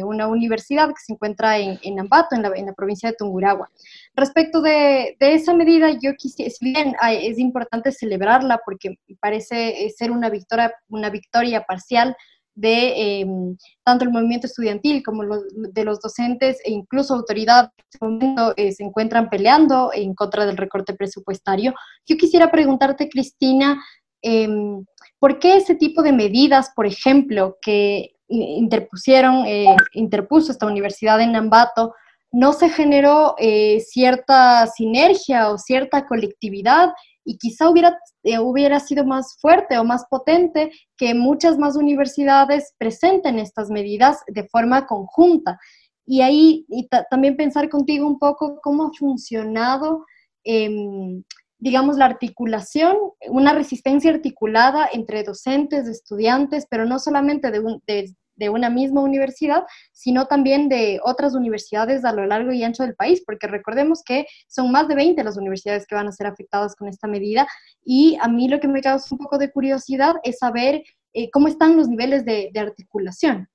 [0.04, 3.70] una universidad que se encuentra en, en Ambato, en la, en la, provincia de Tunguragua.
[4.16, 10.10] Respecto de, de esa medida, yo quisiera, si bien es importante celebrarla porque parece ser
[10.10, 12.16] una victoria, una victoria parcial,
[12.58, 18.68] de em, tanto el movimiento estudiantil como de los docentes e incluso autoridades en este
[18.68, 21.72] eh, se encuentran peleando en contra del recorte presupuestario.
[22.04, 23.80] Yo quisiera preguntarte, Cristina,
[24.22, 24.84] em,
[25.20, 31.32] ¿por qué ese tipo de medidas, por ejemplo, que interpusieron, eh, interpuso esta universidad en
[31.32, 31.94] Nambato,
[32.32, 36.90] no se generó eh, cierta sinergia o cierta colectividad
[37.28, 42.72] y quizá hubiera, eh, hubiera sido más fuerte o más potente que muchas más universidades
[42.78, 45.58] presenten estas medidas de forma conjunta.
[46.06, 46.66] Y ahí
[47.10, 50.06] también pensar contigo un poco cómo ha funcionado,
[50.42, 51.22] em,
[51.58, 52.96] digamos, la articulación,
[53.28, 59.02] una resistencia articulada entre docentes, estudiantes, pero no solamente de, un, de, de una misma
[59.02, 64.02] universidad, sino también de otras universidades a lo largo y ancho del país, porque recordemos
[64.04, 67.46] que son más de 20 las universidades que van a ser afectadas con esta medida
[67.84, 71.48] y a mí lo que me causa un poco de curiosidad es saber eh, cómo
[71.48, 73.48] están los niveles de, articulación.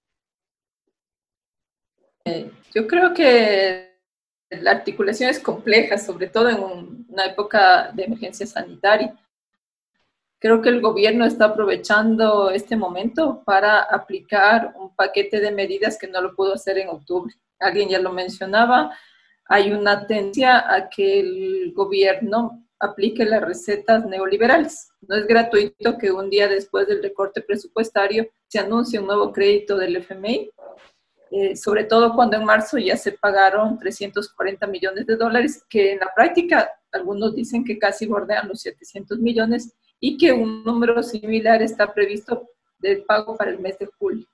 [2.26, 3.94] Eh, yo creo que
[4.50, 9.16] la articulación es compleja, sobre todo en una época de emergencia sanitaria.
[10.44, 16.10] Creo que el gobierno está aprovechando este momento para aplicar un paquete de medidas que
[16.10, 17.34] no lo pudo hacer en octubre.
[17.60, 18.94] Alguien ya lo mencionaba,
[19.46, 24.90] hay una tendencia a que el gobierno aplique las recetas neoliberales.
[25.08, 29.78] No es gratuito que un día después del recorte presupuestario se anuncie un nuevo crédito
[29.78, 30.52] del FMI,
[31.32, 36.00] eh, sobre todo cuando en marzo ya se pagaron 340 millones de dólares, que en
[36.00, 39.74] la práctica algunos dicen que casi bordean los 700 millones
[40.06, 44.28] y que un número similar está previsto del pago para el mes de julio.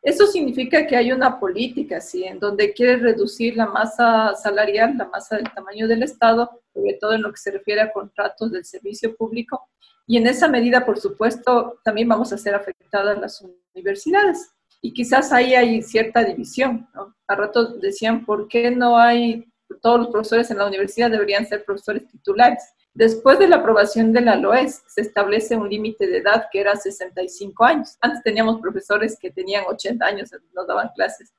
[0.00, 2.22] Eso significa que hay una política, ¿sí?
[2.22, 7.14] En donde quiere reducir la masa salarial, la masa del tamaño del Estado, sobre todo
[7.14, 9.68] en lo que se refiere a contratos del servicio público.
[10.06, 14.52] Y en esa medida, por supuesto, también vamos a ser afectadas las universidades.
[14.80, 17.16] Y quizás ahí hay cierta división, ¿no?
[17.26, 19.52] A rato decían, ¿por qué no hay,
[19.82, 22.62] todos los profesores en la universidad deberían ser profesores titulares?
[22.98, 26.74] Después de la aprobación de la LOES, se establece un límite de edad que era
[26.74, 27.96] 65 años.
[28.00, 31.32] Antes teníamos profesores que tenían 80 años, nos daban clases.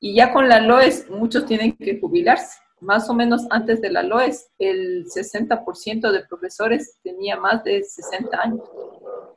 [0.00, 2.58] Y ya con la LOES, muchos tienen que jubilarse.
[2.80, 8.36] Más o menos antes de la LOES, el 60% de profesores tenía más de 60
[8.36, 8.68] años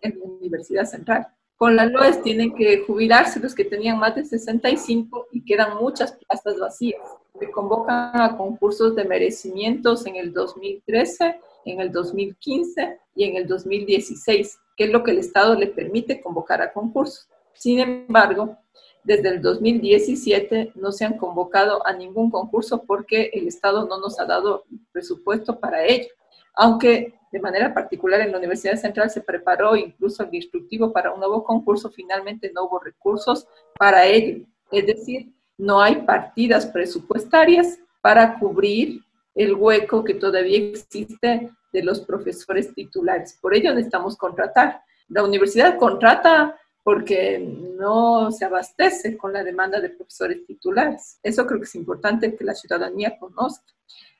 [0.02, 1.28] en la Universidad Central.
[1.58, 6.13] Con la LOES tienen que jubilarse los que tenían más de 65 y quedan muchas
[6.13, 7.02] plazas vacías
[7.39, 13.48] se convocan a concursos de merecimientos en el 2013, en el 2015 y en el
[13.48, 17.28] 2016, que es lo que el Estado le permite convocar a concursos.
[17.54, 18.58] Sin embargo,
[19.04, 24.20] desde el 2017 no se han convocado a ningún concurso porque el Estado no nos
[24.20, 26.10] ha dado presupuesto para ello.
[26.58, 31.20] Aunque de manera particular en la Universidad Central se preparó incluso el instructivo para un
[31.20, 34.46] nuevo concurso, finalmente no hubo recursos para ello.
[34.72, 39.02] Es decir, no hay partidas presupuestarias para cubrir
[39.36, 43.38] el hueco que todavía existe de los profesores titulares.
[43.39, 44.82] Por ello necesitamos contratar.
[45.10, 51.20] La universidad contrata porque no se abastece con la demanda de profesores titulares.
[51.22, 53.74] Eso creo que es importante que la ciudadanía conozca.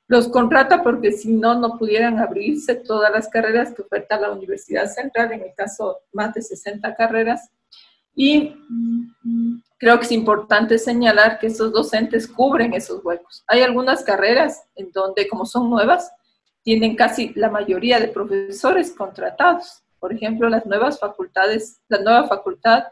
[0.08, 4.86] Los contrata porque si no, no pudieran abrirse todas las carreras que oferta la Universidad
[4.86, 7.50] Central, en el caso más de 60 carreras.
[8.16, 8.56] Y
[9.78, 13.44] creo que es importante señalar que esos docentes cubren esos huecos.
[13.48, 16.12] Hay algunas carreras en donde, como son nuevas,
[16.64, 19.84] tienen casi la mayoría de profesores contratados.
[20.00, 22.86] Por ejemplo, las nuevas facultades, la nueva facultad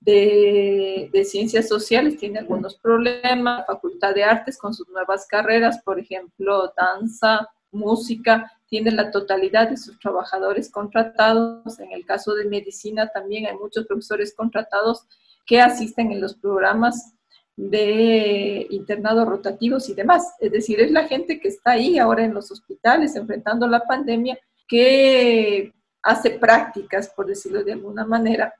[0.00, 5.98] de, de, ciencias sociales tiene algunos problemas, facultad de artes con sus nuevas carreras, por
[5.98, 11.78] ejemplo, danza, música, tiene la totalidad de sus trabajadores contratados.
[11.80, 15.06] En el caso de medicina también hay muchos profesores contratados
[15.46, 17.14] que asisten en los programas
[17.56, 20.34] de internados rotativos y demás.
[20.40, 24.38] Es decir, es la gente que está ahí ahora en los hospitales enfrentando la pandemia,
[24.66, 28.54] que hace prácticas, por decirlo de alguna manera,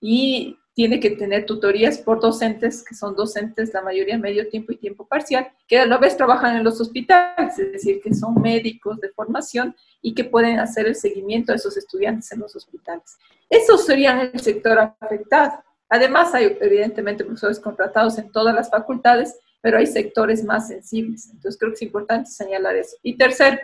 [0.00, 4.76] y tiene que tener tutorías por docentes, que son docentes la mayoría medio tiempo y
[4.76, 9.00] tiempo parcial, que a la vez trabajan en los hospitales, es decir, que son médicos
[9.00, 13.18] de formación y que pueden hacer el seguimiento a esos estudiantes en los hospitales.
[13.48, 15.62] Esos serían el sector afectado.
[15.88, 21.28] Además, hay evidentemente profesores contratados en todas las facultades, pero hay sectores más sensibles.
[21.32, 22.96] Entonces, creo que es importante señalar eso.
[23.02, 23.58] Y tercero,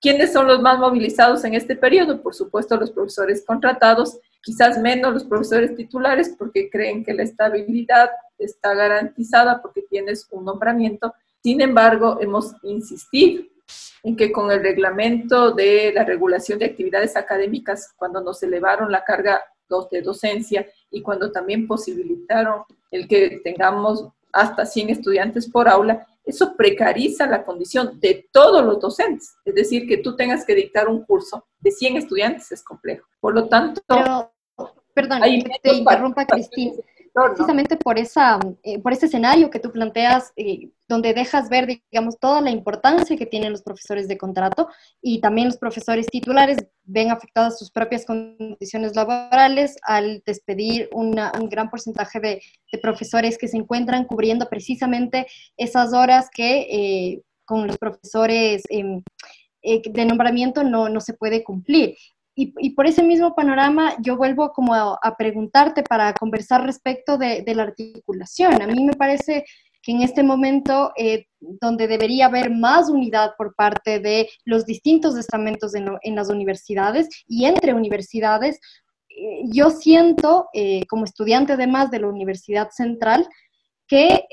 [0.00, 2.22] ¿quiénes son los más movilizados en este periodo?
[2.22, 8.10] Por supuesto, los profesores contratados, quizás menos los profesores titulares, porque creen que la estabilidad
[8.38, 11.14] está garantizada porque tienes un nombramiento.
[11.42, 13.44] Sin embargo, hemos insistido
[14.02, 19.04] en que con el reglamento de la regulación de actividades académicas, cuando nos elevaron la
[19.04, 19.42] carga
[19.90, 26.54] de docencia y cuando también posibilitaron el que tengamos hasta 100 estudiantes por aula, eso
[26.56, 29.34] precariza la condición de todos los docentes.
[29.44, 33.06] Es decir, que tú tengas que dictar un curso de 100 estudiantes es complejo.
[33.18, 33.82] Por lo tanto...
[34.92, 35.22] perdón,
[35.62, 36.74] te interrumpa, Cristina
[37.26, 42.18] precisamente por, esa, eh, por ese escenario que tú planteas, eh, donde dejas ver, digamos,
[42.18, 44.68] toda la importancia que tienen los profesores de contrato
[45.02, 51.12] y también los profesores titulares ven afectadas sus propias condiciones laborales al despedir un
[51.48, 52.42] gran porcentaje de,
[52.80, 55.26] profesores que se encuentran cubriendo precisamente
[55.56, 59.02] esas horas que eh, con los profesores em,
[59.62, 61.96] de nombramiento no, no se puede cumplir.
[62.40, 67.64] Y, por ese mismo panorama yo vuelvo como a, preguntarte para conversar respecto de, la
[67.64, 68.62] articulación.
[68.62, 69.44] A mí me parece
[69.82, 75.16] que en este momento, eh, donde debería haber más unidad por parte de los distintos
[75.16, 78.60] estamentos en, las universidades y entre universidades,
[79.08, 83.28] eh, yo siento, eh, como estudiante además de la Universidad Central,
[83.88, 84.26] que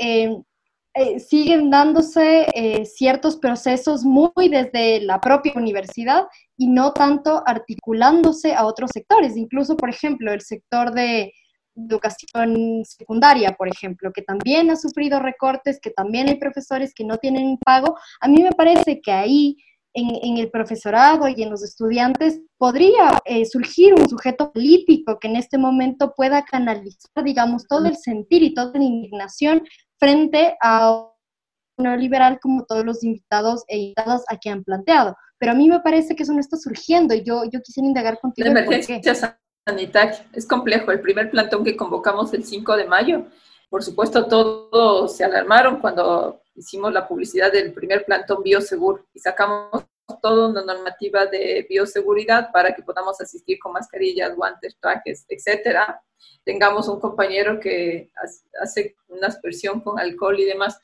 [0.97, 6.23] eh, siguen dándose eh, ciertos procesos muy desde la propia universidad
[6.57, 11.33] y no tanto articulándose a otros sectores, incluso, por ejemplo, el sector de
[11.75, 17.17] educación secundaria, por ejemplo, que también ha sufrido recortes, que también hay profesores que no
[17.17, 17.97] tienen pago.
[18.21, 19.57] A mí me parece que ahí
[19.95, 25.37] en, el profesorado y en los estudiantes, podría eh, surgir un sujeto político que en
[25.37, 29.63] este momento pueda canalizar, digamos, todo el sentir y toda la indignación
[29.99, 31.11] frente a
[31.77, 35.15] neoliberal como todos los invitados e invitadas aquí han planteado.
[35.37, 38.19] Pero a mí me parece que eso no está surgiendo y yo, yo quisiera indagar
[38.19, 38.45] contigo.
[38.45, 39.37] La emergencia
[39.67, 40.91] sanitaria es complejo.
[40.91, 43.25] El primer plantón que convocamos el 5 de mayo,
[43.69, 49.85] por supuesto todos se alarmaron cuando hicimos la publicidad del primer plantón bioseguro y sacamos
[50.25, 56.01] toda una normativa de bioseguridad para que podamos asistir con mascarillas, guantes, trajes, etcétera.
[56.43, 58.09] Tengamos un compañero que
[58.59, 60.81] hace una aspersión con alcohol y demás.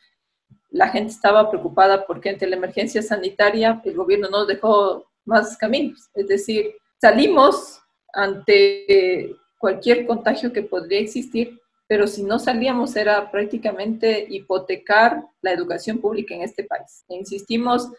[0.69, 6.07] La gente estaba preocupada porque ante la emergencia sanitaria el gobierno no dejó más caminos.
[6.13, 7.81] Es decir, salimos
[8.13, 15.97] ante cualquier contagio que podría existir, pero si no salíamos era prácticamente hipotecar la educación
[15.97, 17.03] pública en este país.
[17.09, 17.89] E insistimos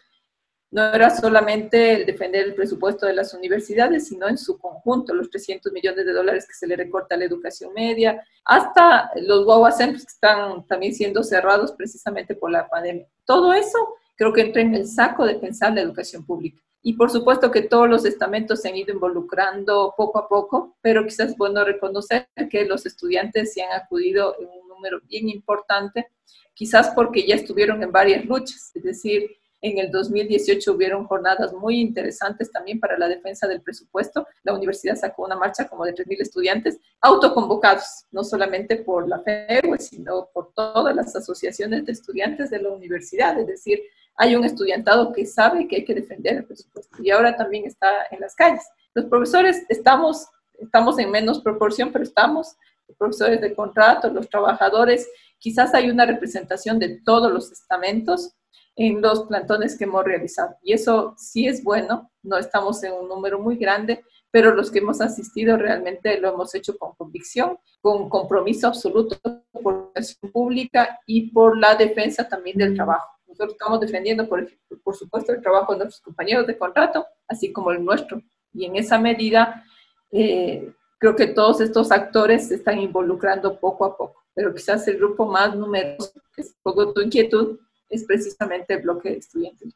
[0.73, 5.29] no era solamente el defender el presupuesto de las universidades, sino en su conjunto, los
[5.29, 9.71] 300 millones de dólares que se le recorta a la educación media, hasta los guagua
[9.77, 13.07] que están también siendo cerrados precisamente por la pandemia.
[13.23, 13.77] Todo eso
[14.15, 16.59] creo que entra en el saco de pensar la educación pública.
[16.81, 21.05] Y por supuesto que todos los estamentos se han ido involucrando poco a poco, pero
[21.05, 26.07] quizás es bueno reconocer que los estudiantes se han acudido en un número bien importante,
[26.55, 31.79] quizás porque ya estuvieron en varias luchas, es decir, en el 2018 hubieron jornadas muy
[31.79, 34.27] interesantes también para la defensa del presupuesto.
[34.43, 39.77] La universidad sacó una marcha como de 3.000 estudiantes autoconvocados, no solamente por la FEU,
[39.79, 43.39] sino por todas las asociaciones de estudiantes de la universidad.
[43.39, 43.81] Es decir,
[44.17, 47.87] hay un estudiantado que sabe que hay que defender el presupuesto y ahora también está
[48.11, 48.67] en las calles.
[48.93, 50.27] Los profesores estamos,
[50.59, 52.57] estamos en menos proporción, pero estamos,
[52.97, 55.09] profesores de contrato, los trabajadores,
[55.39, 58.35] quizás hay una representación de todos los estamentos,
[58.75, 60.55] en los plantones que hemos realizado.
[60.61, 64.79] Y eso sí es bueno, no estamos en un número muy grande, pero los que
[64.79, 69.17] hemos asistido realmente lo hemos hecho con convicción, con compromiso absoluto
[69.51, 73.07] por la pública y por la defensa también del trabajo.
[73.27, 74.47] Nosotros estamos defendiendo, por,
[74.83, 78.21] por supuesto, el trabajo de nuestros compañeros de contrato, así como el nuestro.
[78.53, 79.63] Y en esa medida,
[80.11, 84.97] eh, creo que todos estos actores se están involucrando poco a poco, pero quizás el
[84.97, 87.59] grupo más numeroso, que es poco tu inquietud,
[87.93, 89.73] es precisamente el bloque de estudiantes.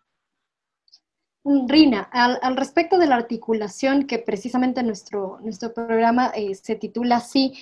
[1.43, 7.17] Mm, Rina, al, respecto de la articulación que precisamente nuestro, nuestro programa eh, se titula
[7.17, 7.53] así,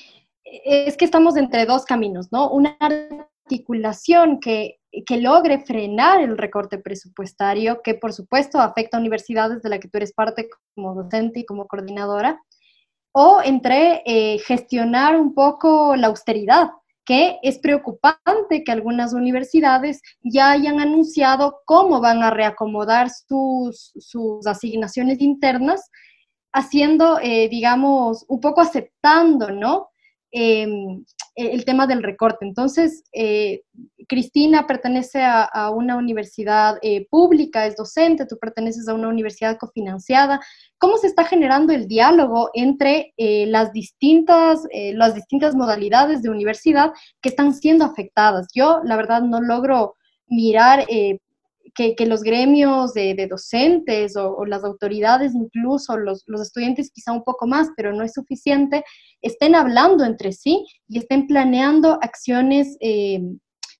[0.43, 2.49] es que estamos entre dos caminos, ¿no?
[2.49, 9.61] Una articulación que, que logre frenar el recorte presupuestario, que por supuesto afecta a universidades
[9.61, 12.41] de la que tú eres parte como docente y como coordinadora,
[13.11, 16.71] o entre eh, gestionar un poco la austeridad,
[17.05, 23.93] que es preocupante que algunas universidades ya hayan anunciado cómo van a reacomodar sus,
[24.45, 25.89] asignaciones internas,
[26.51, 29.89] haciendo, eh, digamos, un poco aceptando, ¿no?
[31.35, 32.45] Em, el tema del recorte.
[32.45, 33.61] Entonces, eh,
[34.07, 40.39] Cristina pertenece a, una universidad eh, pública, es docente, tú perteneces a una universidad cofinanciada.
[40.77, 46.93] ¿Cómo se está generando el diálogo entre eh, las, distintas, las distintas modalidades de universidad
[47.21, 48.47] que están siendo afectadas?
[48.53, 49.95] Yo, la verdad, no logro
[50.27, 50.85] mirar
[51.75, 57.69] que, los gremios de, docentes o, las autoridades, incluso los, estudiantes quizá un poco más,
[57.75, 58.83] pero no es suficiente,
[59.21, 63.21] estén hablando entre sí y estén planeando acciones, eh,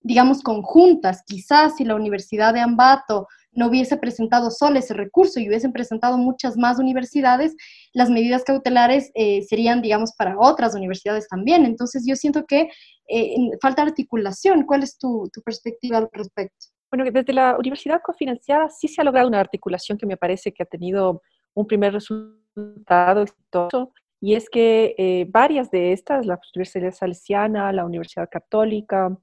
[0.02, 1.24] digamos, conjuntas.
[1.26, 6.18] Quizás si la Universidad de Ambato no hubiese presentado solo ese recurso y hubiesen presentado
[6.18, 7.56] muchas más universidades,
[7.93, 11.64] las medidas cautelares eh, serían, digamos, para otras universidades también.
[11.66, 12.70] Entonces yo siento que
[13.08, 14.66] eh, falta articulación.
[14.66, 16.76] ¿Cuál es tu perspectiva al respecto?
[16.92, 20.64] Bueno, desde la universidad cofinanciada sí se ha logrado una articulación que me parece que
[20.64, 21.22] ha tenido
[21.54, 27.86] un primer resultado exitoso, y es que eh, varias de estas, la Universidad Salesiana, la
[27.86, 29.16] Universidad Católica,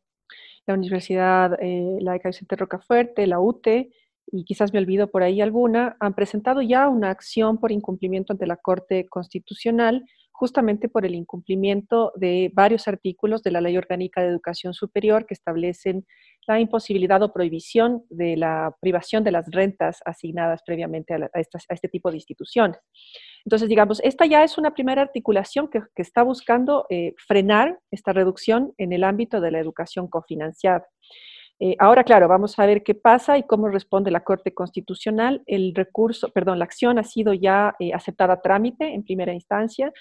[0.67, 3.91] la Universidad eh, Laica Vicente Rocafuerte, la UTE,
[4.31, 8.47] y quizás me olvido por ahí alguna, han presentado ya una acción por incumplimiento ante
[8.47, 14.29] la Corte Constitucional justamente por el incumplimiento de varios artículos de la Ley Orgánica de
[14.29, 16.07] Educación Superior que establecen
[16.47, 22.11] la imposibilidad o prohibición de la privación de las rentas asignadas previamente a, este tipo
[22.11, 22.79] de instituciones.
[23.45, 28.73] Entonces, digamos, esta ya es una primera articulación que, está buscando eh, frenar esta reducción
[28.79, 30.87] en el ámbito de la educación cofinanciada.
[31.61, 35.43] Eh, ahora, claro, vamos a ver qué pasa y cómo responde la Corte Constitucional.
[35.47, 39.93] El recurso, perdón, la acción ha sido ya eh, aceptada a trámite en primera instancia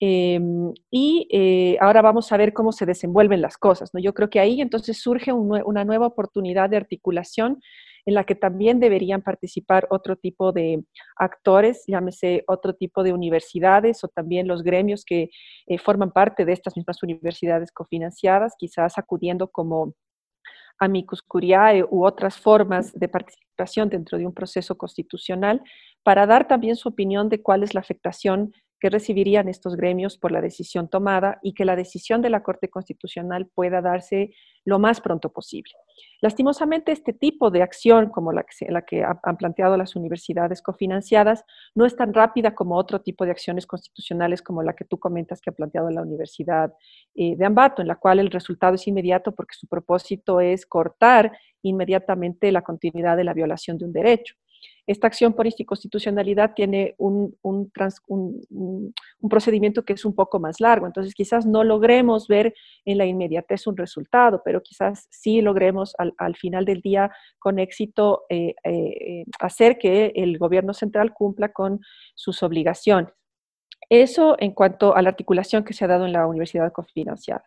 [0.00, 3.90] Em, y eh, ahora vamos a ver cómo se desenvuelven las cosas.
[3.94, 4.00] ¿no?
[4.00, 7.60] Yo creo que ahí entonces surge una nueva oportunidad de articulación
[8.06, 10.84] en la que también deberían participar otro tipo de
[11.16, 15.30] actores, llámese otro tipo de universidades o también los gremios que
[15.66, 19.94] eh, forman parte de estas mismas universidades cofinanciadas, quizás acudiendo como
[20.78, 25.62] amicus curiae u otras formas de participación dentro de un proceso constitucional
[26.02, 30.32] para dar también su opinión de cuál es la afectación que recibirían estos gremios por
[30.32, 35.00] la decisión tomada y que la decisión de la Corte Constitucional pueda darse lo más
[35.00, 35.72] pronto posible.
[36.20, 41.44] Lastimosamente, este tipo de acción, como la que, la que han planteado las universidades cofinanciadas,
[41.74, 45.40] no es tan rápida como otro tipo de acciones constitucionales como la que tú comentas
[45.40, 46.72] que ha planteado la Universidad
[47.14, 51.32] eh, de Ambato, en la cual el resultado es inmediato porque su propósito es cortar
[51.62, 54.34] inmediatamente la continuidad de la violación de un derecho.
[54.86, 57.70] Esta acción por inconstitucionalidad tiene un, un,
[59.30, 62.54] procedimiento que es un poco más largo, entonces quizás no logremos ver
[62.84, 67.58] en la inmediatez un resultado, pero quizás sí logremos al, al final del día con
[67.58, 71.80] éxito eh, eh, hacer que el gobierno central cumpla con
[72.14, 73.12] sus obligaciones.
[73.88, 77.44] Eso en cuanto a la articulación que se ha dado en la universidad cofinanciada.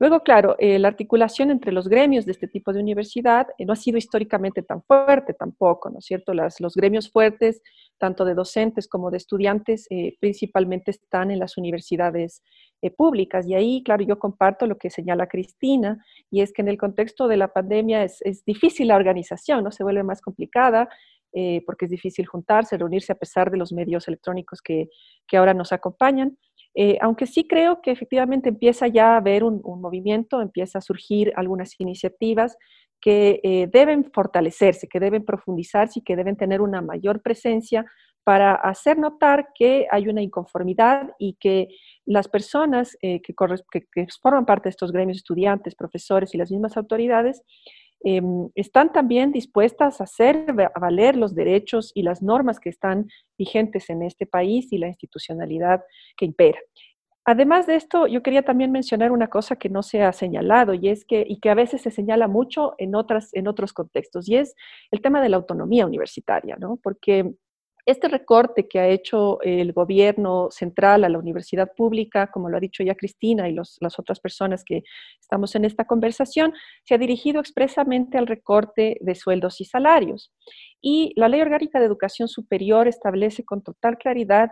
[0.00, 3.74] Luego, claro, eh, la articulación entre los gremios de este tipo de universidad eh, no
[3.74, 6.32] ha sido históricamente tan fuerte tampoco, ¿no es cierto?
[6.32, 7.60] Las, los gremios fuertes,
[7.98, 12.42] tanto de docentes como de estudiantes, eh, principalmente están en las universidades
[12.96, 13.46] públicas.
[13.46, 17.28] Y ahí, claro, yo comparto lo que señala Cristina, y es que en el contexto
[17.28, 19.70] de la pandemia es, es difícil la organización, ¿no?
[19.70, 20.88] Se vuelve más complicada.
[21.66, 24.88] porque es difícil juntarse, reunirse a pesar de los medios electrónicos que,
[25.28, 26.36] que ahora nos acompañan.
[26.74, 31.32] Eh, aunque sí creo que efectivamente empieza ya a haber un, movimiento, empieza a surgir
[31.36, 32.56] algunas iniciativas
[33.00, 37.84] que eh, deben fortalecerse, que deben profundizarse y que deben tener una mayor presencia
[38.24, 41.68] para hacer notar que hay una inconformidad y que
[42.04, 43.34] las personas eh, que,
[43.92, 47.42] que, forman parte de estos gremios, estudiantes, profesores y las mismas autoridades,
[48.02, 50.46] Em, están también dispuestas a hacer
[50.80, 55.82] valer los derechos y las normas que están vigentes en este país y la institucionalidad
[56.16, 56.58] que impera.
[57.26, 60.88] Además de esto, yo quería también mencionar una cosa que no se ha señalado y
[60.88, 64.36] es que, y que a veces se señala mucho en, otras, en otros contextos, y
[64.36, 64.54] es
[64.90, 66.78] el tema de la autonomía universitaria, ¿no?
[66.82, 67.34] Porque
[67.86, 72.60] este recorte que ha hecho el gobierno central a la universidad pública, como lo ha
[72.60, 74.82] dicho ya Cristina y las otras personas que
[75.20, 76.52] estamos en esta conversación,
[76.84, 80.32] se ha dirigido expresamente al recorte de sueldos y salarios.
[80.80, 84.50] Y la Ley Orgánica de Educación Superior establece con total claridad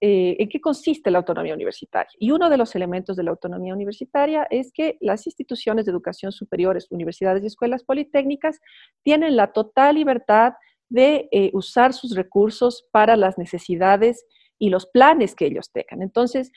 [0.00, 2.10] eh, en qué consiste la autonomía universitaria.
[2.18, 6.30] Y uno de los elementos de la autonomía universitaria es que las instituciones de educación
[6.30, 8.60] superiores, universidades y escuelas politécnicas
[9.02, 10.52] tienen la total libertad
[10.88, 14.24] de eh, usar sus recursos para las necesidades
[14.58, 16.02] y los planes que ellos tengan.
[16.02, 16.50] Entonces,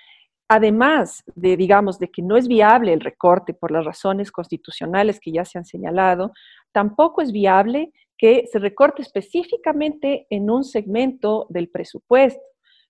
[0.47, 5.31] además de, digamos, de que no es viable el recorte por las razones constitucionales que
[5.31, 6.31] ya se han señalado,
[6.71, 12.41] tampoco es viable que se recorte específicamente en un segmento del presupuesto,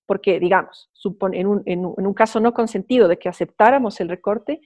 [0.06, 0.90] porque, digamos,
[1.34, 4.60] en un, en un caso no consentido de que aceptáramos el recorte,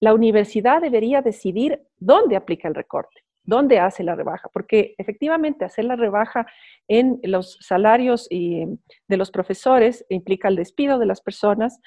[0.00, 3.25] la universidad debería decidir dónde aplica el recorte.
[3.46, 4.48] ¿Dónde hace la rebaja?
[4.52, 6.46] Porque efectivamente hacer la rebaja
[6.88, 11.80] en los salarios de los profesores implica el despido de las personas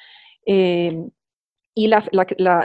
[0.45, 1.05] eh,
[1.75, 2.03] y la,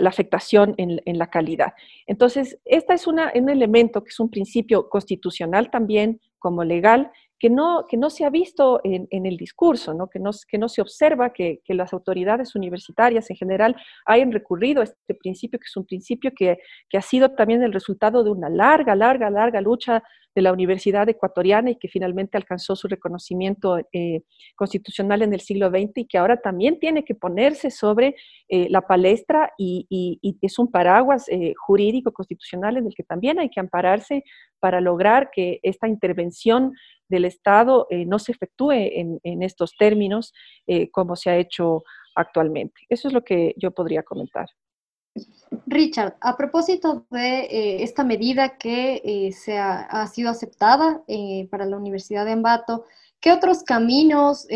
[0.07, 1.75] afectación en, la calidad.
[2.07, 7.85] Entonces, este es un elemento que es un principio constitucional también como legal que no,
[7.89, 10.09] que no se ha visto en, el discurso, ¿no?
[10.09, 10.33] Que, no,
[10.69, 13.77] se observa que, las autoridades universitarias en general
[14.07, 16.59] hayan recurrido a este principio, que es un principio que,
[16.89, 20.03] que ha sido también el resultado de una larga, larga, larga lucha
[20.35, 24.23] de la Universidad Ecuatoriana y que finalmente alcanzó su reconocimiento eh,
[24.57, 28.17] constitucional en el siglo XX y que ahora también tiene que ponerse sobre
[28.49, 29.87] eh, la palestra y,
[30.43, 34.25] es un paraguas eh, jurídico constitucional en el que también hay que ampararse
[34.59, 36.73] para lograr que esta intervención
[37.09, 40.33] del Estado no se efectúe en, en estos términos
[40.91, 41.85] como se ha hecho
[42.15, 42.81] actualmente.
[42.89, 44.47] Eso es lo que yo podría comentar.
[45.67, 51.67] Richard, a propósito de eh, esta medida que eh, se ha, sido aceptada eh, para
[51.67, 52.85] la Universidad de Ambato,
[53.21, 54.47] ¿qué otros caminos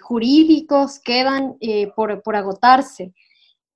[0.00, 1.56] jurídicos quedan
[1.94, 3.12] por, agotarse?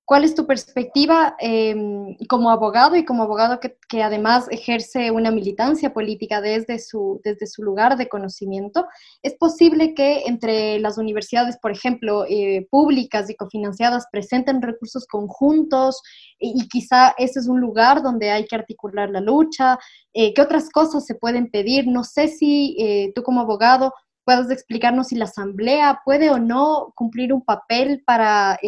[0.07, 5.93] ¿Cuál es tu perspectiva em, como abogado y como abogado que, además ejerce una militancia
[5.93, 8.85] política desde su, desde su lugar de conocimiento?
[9.23, 16.03] ¿Es posible que entre las universidades, por ejemplo, eh, públicas y cofinanciadas, presenten recursos conjuntos
[16.37, 19.79] y, quizá ese es un lugar donde hay que articular la lucha?
[20.13, 21.87] Eh, ¿Qué otras cosas se pueden pedir?
[21.87, 23.91] No sé si eh, tú como abogado
[24.23, 28.59] puedes explicarnos si la asamblea puede o no cumplir un papel para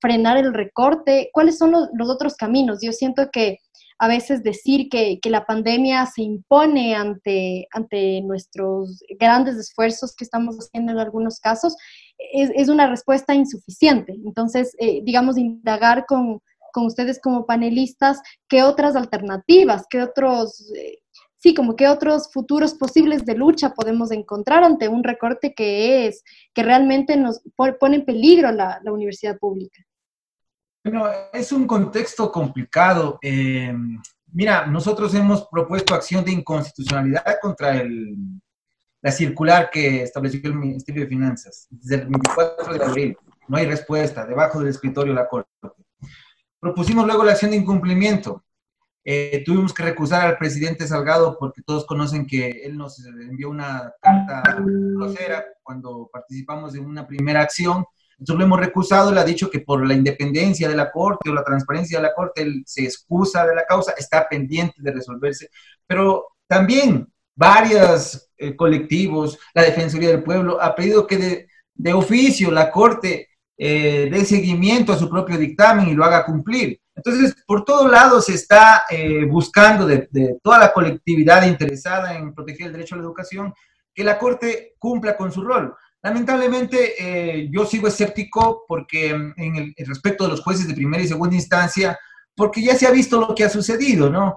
[0.00, 1.30] frenar el recorte?
[1.32, 2.78] ¿Cuáles son los, otros caminos?
[2.82, 3.58] Yo siento que
[3.98, 10.56] a veces decir que, la pandemia se impone ante, ante nuestros grandes esfuerzos que estamos
[10.56, 11.76] haciendo en algunos casos
[12.32, 14.14] es, una respuesta insuficiente.
[14.24, 16.40] Entonces, eh, digamos, indagar con,
[16.72, 20.98] con ustedes como panelistas qué otras alternativas, qué otros, eh,
[21.38, 26.22] sí, como qué otros futuros posibles de lucha podemos encontrar ante un recorte que es,
[26.54, 29.84] que realmente nos pone en peligro la universidad pública.
[30.82, 33.18] Bueno, es un contexto complicado.
[33.20, 33.74] Eh,
[34.32, 38.16] mira, nosotros hemos propuesto acción de inconstitucionalidad contra el,
[39.02, 43.18] la circular que estableció el Ministerio de Finanzas desde el 24 de abril.
[43.48, 45.50] No hay respuesta, debajo del escritorio la Corte.
[46.58, 48.42] Propusimos luego la acción de incumplimiento.
[49.04, 53.92] Eh, tuvimos que recusar al presidente Salgado porque todos conocen que él nos envió una
[54.00, 57.84] carta grosera cuando participamos en una primera acción
[58.20, 61.34] entonces lo hemos recusado, le ha dicho que por la independencia de la Corte o
[61.34, 65.48] la transparencia de la Corte, él se excusa de la causa, está pendiente de resolverse.
[65.86, 72.70] Pero también varios eh, colectivos, la Defensoría del Pueblo, ha pedido que de, oficio la
[72.70, 76.78] Corte eh, dé seguimiento a su propio dictamen y lo haga cumplir.
[76.94, 82.34] Entonces, por todos lados se está eh, buscando de, de, toda la colectividad interesada en
[82.34, 83.54] proteger el derecho a la educación
[83.94, 85.74] que la Corte cumpla con su rol.
[86.02, 91.02] Lamentablemente, eh, yo sigo escéptico porque mm, en el, respecto de los jueces de primera
[91.02, 91.98] y segunda instancia,
[92.34, 94.36] porque ya se ha visto lo que ha sucedido, ¿no?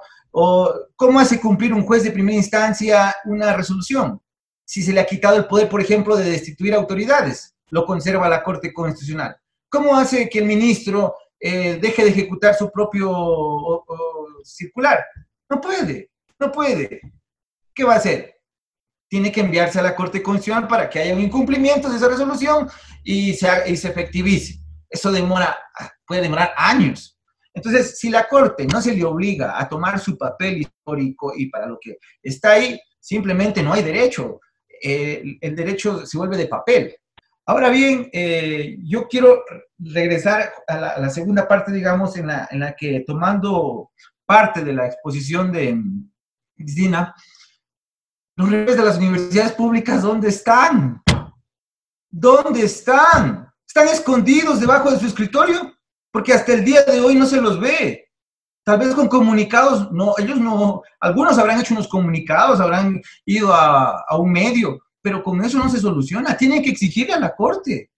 [0.95, 4.19] Cómo hace cumplir un juez de primera instancia una resolución.
[4.65, 8.43] Si se le ha quitado el poder, por ejemplo, de destituir autoridades, lo conserva la
[8.43, 9.37] Corte Constitucional.
[9.69, 13.85] ¿Cómo hace que el ministro eh, deje de ejecutar su propio
[14.43, 15.05] circular?
[15.49, 16.09] No puede,
[16.39, 16.99] no puede.
[17.73, 18.33] ¿Qué va a hacer?
[19.13, 22.67] Tiene que enviarse a la Corte Constitucional para que haya un incumplimiento de esa resolución
[23.03, 24.55] y se, y se efectivice.
[24.89, 25.55] Eso demora,
[26.07, 27.15] puede demorar años.
[27.53, 31.67] Entonces, si la Corte no se le obliga a tomar su papel histórico y para
[31.67, 34.39] lo que está ahí, simplemente no hay derecho.
[34.81, 36.95] Eh, el derecho se vuelve de papel.
[37.45, 39.43] Ahora bien, eh, yo quiero
[39.77, 43.91] regresar a la, a la, segunda parte, digamos, en la, en la que tomando
[44.25, 45.79] parte de la exposición de
[46.55, 47.13] Cristina,
[48.35, 51.01] los rectores de las universidades públicas, ¿dónde están?
[52.09, 53.51] ¿Dónde están?
[53.67, 55.73] ¿Están escondidos debajo de su escritorio?
[56.11, 58.09] Porque hasta el día de hoy no se los ve.
[58.63, 64.05] Tal vez con comunicados, no, ellos no, algunos habrán hecho unos comunicados, habrán ido a,
[64.17, 66.37] un medio, pero con eso no se soluciona.
[66.37, 67.91] Tienen que exigirle a la Corte.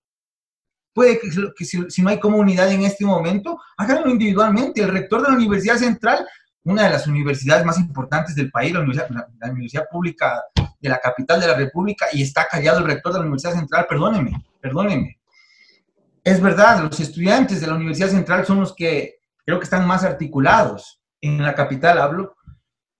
[0.93, 4.81] Puede que, que si, si, no hay comunidad en este momento, háganlo individualmente.
[4.81, 6.25] El rector de la Universidad Central
[6.65, 10.43] una de las universidades más importantes del país, la universidad, la, la universidad, Pública
[10.79, 13.85] de la capital de la República, y está callado el rector de la Universidad Central,
[13.87, 15.19] perdóneme, perdóneme.
[16.23, 20.03] Es verdad, los estudiantes de la Universidad Central son los que creo que están más
[20.03, 22.35] articulados, en la capital hablo,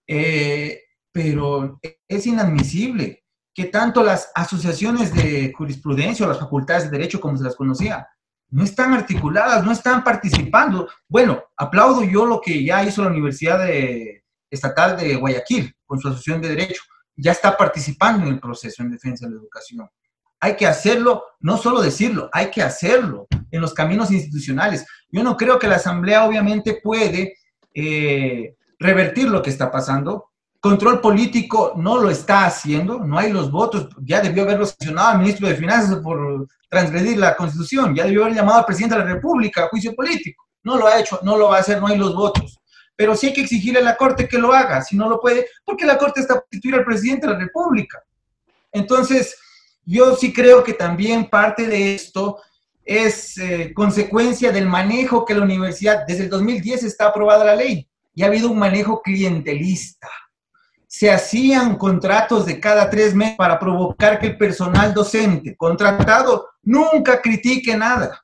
[0.08, 7.20] eh, pero es inadmisible que tanto las asociaciones de jurisprudencia o las facultades de derecho,
[7.20, 8.08] como se las conocía,
[8.56, 10.88] no están articuladas, no están participando.
[11.10, 16.08] Bueno, aplaudo yo lo que ya hizo la Universidad de, Estatal de Guayaquil con su
[16.08, 16.82] asociación de derecho.
[17.18, 19.90] Ya está participando en el proceso en defensa de la educación.
[20.40, 24.86] Hay que hacerlo, no solo decirlo, hay que hacerlo en los caminos institucionales.
[25.10, 27.36] Yo no creo que la Asamblea obviamente puede
[27.74, 30.32] eh, revertir lo que está pasando.
[30.66, 33.88] Control político no lo está haciendo, no hay los votos.
[34.02, 37.94] Ya debió haberlo sancionado al ministro de Finanzas por transgredir la Constitución.
[37.94, 40.44] Ya debió haber llamado al presidente de la República a juicio político.
[40.64, 42.60] No lo ha hecho, no lo va a hacer, no hay los votos.
[42.96, 45.46] Pero sí hay que exigirle a la Corte que lo haga, si no lo puede,
[45.64, 48.02] porque la Corte está a constituir al presidente de la República.
[48.72, 49.38] Entonces,
[49.86, 52.42] yo sí creo que también parte de esto
[52.84, 57.88] es eh, consecuencia del manejo que la universidad, desde el 2010 está aprobada la ley,
[58.16, 60.10] y ha habido un manejo clientelista
[60.88, 67.22] se hacían contratos de cada tres meses para provocar que el personal docente contratado nunca
[67.22, 68.24] critique nada.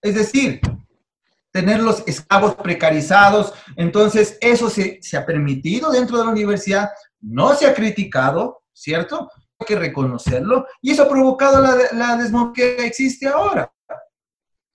[0.00, 0.60] Es decir,
[1.56, 3.54] tener los esclavos precarizados.
[3.76, 6.90] Entonces, eso se, se, ha permitido dentro de la universidad,
[7.20, 9.30] no se ha criticado, ¿cierto?
[9.58, 10.66] Hay que reconocerlo.
[10.82, 13.72] Y eso ha provocado la, la que existe ahora.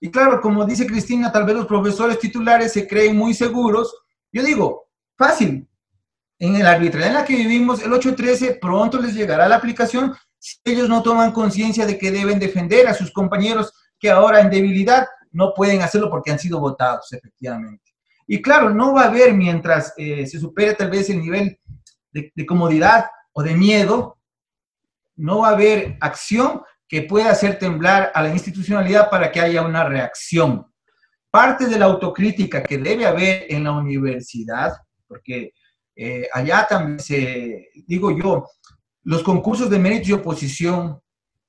[0.00, 3.94] Y claro, como dice Cristina, tal vez los profesores titulares se creen muy seguros.
[4.32, 5.68] Yo digo, fácil,
[6.42, 10.56] en la arbitrariedad en la que vivimos, el 813 pronto les llegará la aplicación si
[10.64, 15.06] ellos no toman conciencia de que deben defender a sus compañeros que ahora en debilidad
[15.30, 17.92] no pueden hacerlo porque han sido votados, efectivamente.
[18.26, 21.60] Y claro, no va a haber mientras eh, se supere tal vez el nivel
[22.10, 24.18] de, de comodidad o de miedo,
[25.14, 29.62] no va a haber acción que pueda hacer temblar a la institucionalidad para que haya
[29.62, 30.66] una reacción.
[31.30, 34.72] Parte de la autocrítica que debe haber en la universidad,
[35.06, 35.52] porque
[35.96, 38.46] eh, allá también se, digo yo,
[39.04, 41.00] los concursos de mérito y oposición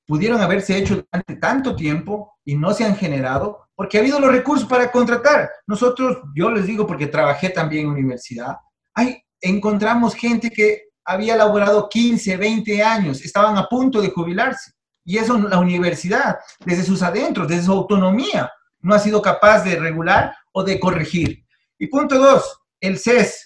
[0.06, 4.30] pudieron haberse hecho durante tanto tiempo y no se han generado porque ha habido los
[4.30, 5.50] recursos para contratar.
[5.66, 8.56] Nosotros, yo les digo porque trabajé también en universidad,
[8.94, 14.72] hay, encontramos gente que había laborado 15, 20 años, estaban a punto de jubilarse.
[15.04, 19.76] Y eso la universidad, desde sus adentros, desde su autonomía, no ha sido capaz de
[19.76, 21.44] regular o de corregir.
[21.78, 23.44] Y punto dos, el CES,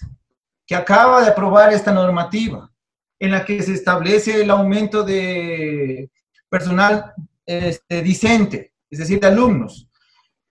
[0.69, 2.69] que acaba de aprobar esta normativa,
[3.17, 6.11] en la que se establece el aumento de
[6.47, 7.11] personal
[7.43, 9.89] este, discente, es decir, de alumnos,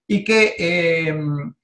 [0.08, 1.16] y que eh,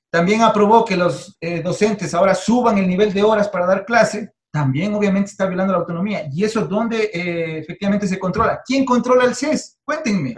[0.08, 4.32] también aprobó que los eh, docentes ahora suban el nivel de horas para dar clase,
[4.52, 6.28] también obviamente está violando la autonomía.
[6.30, 8.62] ¿Y eso es donde eh, efectivamente se controla?
[8.64, 9.80] ¿Quién controla el CES?
[9.82, 10.36] Cuéntenme.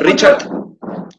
[0.00, 0.48] Richard,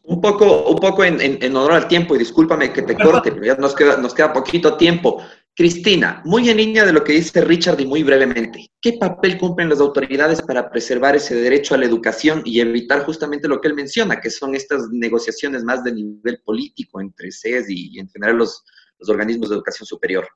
[0.02, 3.44] un poco, un poco en, en, honor al tiempo, y discúlpame que te corte, pero
[3.44, 5.22] ya nos queda, nos queda poquito tiempo.
[5.56, 9.70] Cristina, muy en línea de lo que dice Richard y muy brevemente, ¿qué papel cumplen
[9.70, 13.74] las autoridades para preservar ese derecho a la educación y evitar justamente lo que él
[13.74, 18.62] menciona, que son estas negociaciones más de nivel político entre CES y, en general los,
[19.08, 20.28] organismos de educación superior?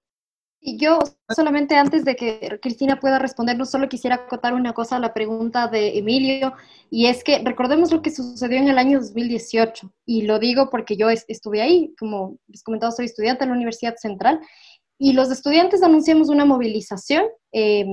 [0.59, 0.99] Y yo
[1.29, 5.13] solamente antes de que Cristina pueda responder, no solo quisiera acotar una cosa a la
[5.13, 6.55] pregunta de Emilio,
[6.91, 10.97] y es que recordemos lo que sucedió en el año 2018, y lo digo porque
[10.97, 14.41] yo estuve ahí, como les comentaba, soy estudiante en la Universidad Central,
[15.03, 17.87] y los estudiantes anunciamos una movilización, eh,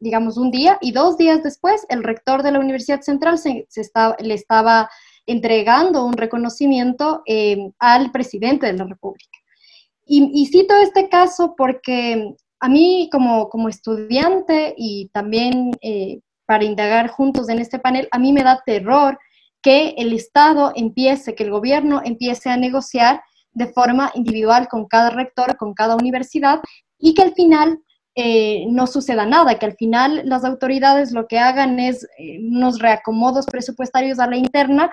[0.00, 3.38] digamos, un día, y dos días después el rector de la Universidad Central
[4.18, 4.88] le estaba
[5.26, 9.38] entregando un reconocimiento eh, al presidente de la República.
[10.06, 17.08] Y, cito este caso porque a mí como, como estudiante y también eh, para indagar
[17.08, 19.18] juntos en este panel, a mí me da terror
[19.60, 23.22] que el Estado empiece, que el gobierno empiece a negociar
[23.54, 26.60] de forma individual con cada rector, con cada universidad,
[26.98, 27.80] y que al final
[28.16, 32.78] eh, no suceda nada, que al final las autoridades lo que hagan es eh, unos
[32.78, 34.90] reacomodos presupuestarios a la interna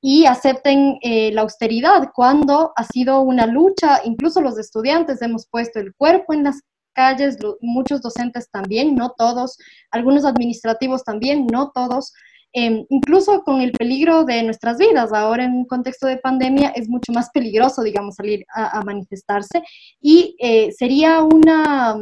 [0.00, 5.78] y acepten eh, la austeridad cuando ha sido una lucha, incluso los estudiantes hemos puesto
[5.78, 6.60] el cuerpo en las
[6.94, 9.56] calles, muchos docentes también, no todos,
[9.90, 12.12] algunos administrativos también, no todos,
[12.54, 15.12] em, incluso con el peligro de nuestras vidas.
[15.12, 19.62] Ahora en un contexto de pandemia es mucho más peligroso, digamos, salir a, manifestarse
[20.00, 21.98] y eh, sería una,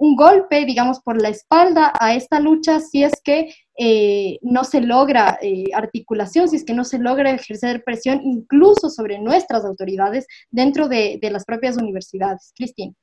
[0.00, 4.80] un golpe, digamos, por la espalda a esta lucha si es que eh, no se
[4.80, 10.26] logra eh, articulación, si es que no se logra ejercer presión incluso sobre nuestras autoridades
[10.50, 12.52] dentro de, las propias universidades.
[12.56, 12.94] Cristina.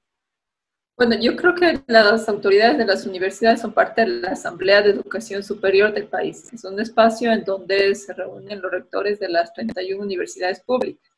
[0.98, 4.90] Bueno, yo creo que las autoridades de las universidades son parte de la Asamblea de
[4.90, 6.52] Educación Superior del país.
[6.52, 11.12] Es un espacio en donde se reúnen los rectores de las 31 universidades públicas.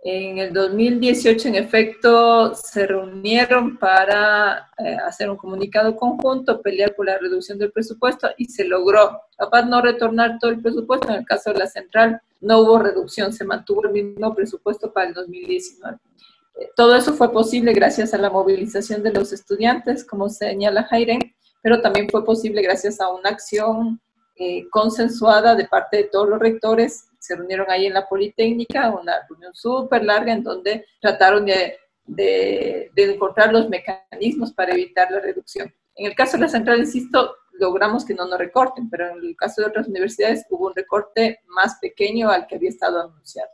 [0.00, 7.06] En el 2018, en efecto, se reunieron para eh, hacer un comunicado conjunto, pelear por
[7.06, 9.22] la reducción del presupuesto y se logró.
[9.38, 13.32] Capaz no retornar todo el presupuesto, en el caso de la central no hubo reducción,
[13.32, 15.96] se mantuvo el mismo presupuesto para el 2019.
[16.74, 21.80] Todo eso fue posible gracias a la movilización de los estudiantes, como señala Jairen, pero
[21.80, 24.00] también fue posible gracias a una acción
[24.36, 29.26] eh, consensuada de parte de todos los rectores se reunieron ahí en la Politécnica, una
[29.28, 35.72] reunión súper larga en donde trataron de, de, encontrar los mecanismos para evitar la reducción.
[35.94, 39.36] En el caso de la central, insisto, logramos que no nos recorten, pero en el
[39.36, 43.50] caso de otras universidades hubo un recorte más pequeño al que había estado anunciado.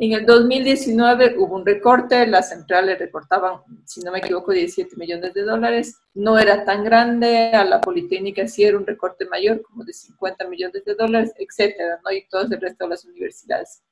[0.00, 5.34] En el 2019 hubo un recorte, las centrales recortaban, si no me equivoco, 17 millones
[5.34, 5.98] de dólares.
[6.14, 10.46] No era tan grande, a la Politécnica sí era un recorte mayor, como de 50
[10.46, 12.12] millones de dólares, etcétera, ¿no?
[12.12, 13.82] Y todo el resto de las universidades.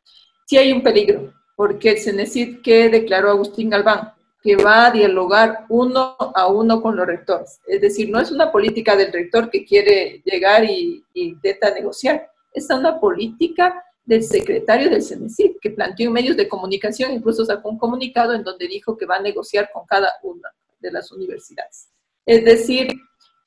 [0.47, 5.67] Sí hay un peligro, porque el CENESID que declaró Agustín Galván, que va a dialogar
[5.69, 7.59] uno a uno con los rectores.
[7.67, 12.31] Es decir, no es una política del rector que quiere llegar y, y intenta negociar,
[12.53, 17.69] es una política del secretario del CENESID, que planteó en medios de comunicación, incluso sacó
[17.69, 20.49] un comunicado en donde dijo que va a negociar con cada una
[20.79, 21.89] de las universidades.
[22.25, 22.89] Es decir,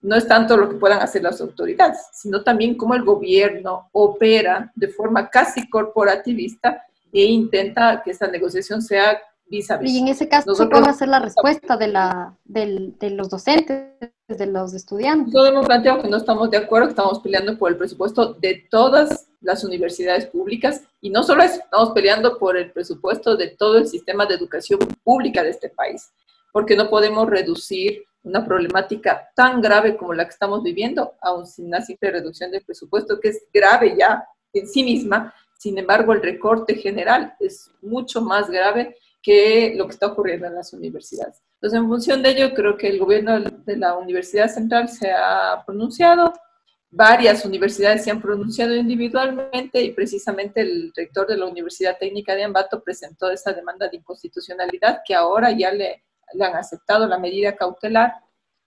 [0.02, 4.72] no es tanto lo que puedan hacer las autoridades, sino también cómo el gobierno opera
[4.76, 9.92] de forma casi corporativista e intenta que esta negociación sea vis a vis.
[9.94, 14.12] Y en ese caso, ¿cómo va a ser la respuesta de, la, de los docentes,
[14.38, 15.34] de los estudiantes?
[15.34, 18.68] Todos hemos planteado que no estamos de acuerdo, que estamos peleando por el presupuesto de
[18.70, 23.78] todas las universidades públicas y no solo eso, estamos peleando por el presupuesto de todo
[23.78, 26.12] el sistema de educación pública de este país,
[26.52, 31.68] porque no podemos reducir una problemática tan grave como la que estamos viviendo, aún sin
[31.68, 35.34] una simple reducción del presupuesto, que es grave ya en sí misma.
[35.58, 40.56] Sin embargo, el recorte general es mucho más grave que lo que está ocurriendo en
[40.56, 41.42] las universidades.
[41.62, 45.62] Entonces, en función de ello, creo que el gobierno de la Universidad Central se ha
[45.66, 46.34] pronunciado,
[46.90, 52.46] varias universidades se han pronunciado individualmente y precisamente el rector de la Universidad Técnica de
[52.46, 56.06] Ambato presentó esa demanda de inconstitucionalidad que ahora ya le,
[56.40, 58.14] han aceptado la medida cautelar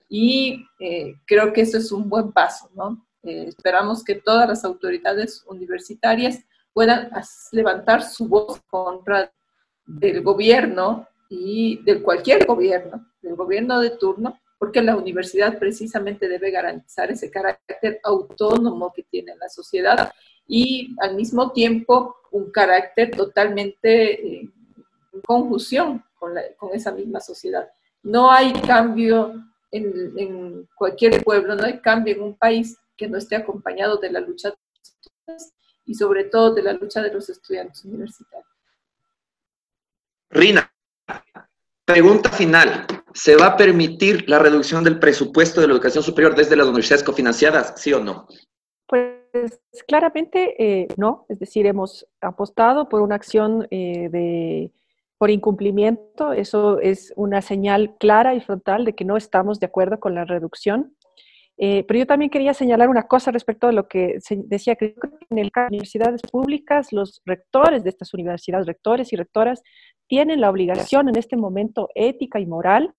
[0.07, 3.07] y eh, creo que eso es un buen paso, ¿no?
[3.22, 6.40] Eh, esperamos que todas las autoridades universitarias
[6.74, 7.11] puedan
[7.53, 9.32] levantar su voz contra
[9.86, 16.50] del gobierno y de cualquier gobierno, del gobierno de turno, porque la universidad precisamente debe
[16.50, 20.12] garantizar ese carácter autónomo que tiene la sociedad
[20.46, 24.50] y al mismo tiempo un carácter totalmente eh,
[25.12, 26.34] en conjunción con,
[26.74, 27.66] esa misma sociedad.
[28.02, 29.32] No hay cambio
[29.70, 34.12] en, en, cualquier pueblo, no hay cambio en un país que no esté acompañado de
[34.12, 35.54] la lucha de los estudiantes
[35.86, 38.46] y sobre todo de la lucha de los estudiantes universitarios.
[40.28, 40.71] Rina,
[41.84, 42.86] Pregunta final.
[43.14, 47.04] ¿Se va a permitir la reducción del presupuesto de la educación superior desde las universidades
[47.04, 48.26] cofinanciadas, sí o no?
[48.86, 54.72] Pues claramente eh, no, es decir, hemos apostado por una acción eh, de,
[55.18, 60.00] por incumplimiento, eso es una señal clara y frontal de que no estamos de acuerdo
[60.00, 60.96] con la reducción.
[61.59, 64.94] Eh, pero yo también quería señalar una cosa respecto a lo que se decía, que
[65.30, 69.62] en el caso de universidades públicas, los rectores de estas universidades, rectores y rectoras,
[70.09, 72.94] tienen la obligación en este momento ética y moral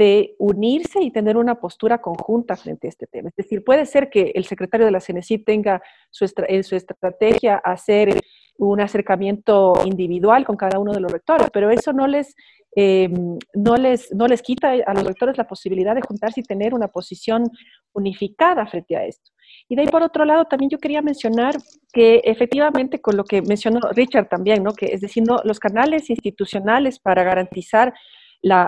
[0.00, 3.28] de unirse y tener una postura conjunta frente a este tema.
[3.28, 7.56] Es decir, puede ser que el secretario de la CNC tenga su en su estrategia
[7.56, 8.18] hacer
[8.56, 12.34] un acercamiento individual con cada uno de los rectores, pero eso no les
[12.76, 16.72] Em, no, les, no les quita a los rectores la posibilidad de juntarse y tener
[16.72, 17.44] una posición
[17.92, 19.32] unificada frente a esto.
[19.68, 21.56] Y de ahí, por otro lado, también yo quería mencionar
[21.92, 24.72] que efectivamente, con lo que mencionó Richard también, ¿no?
[24.72, 27.92] que es decir, los canales institucionales para garantizar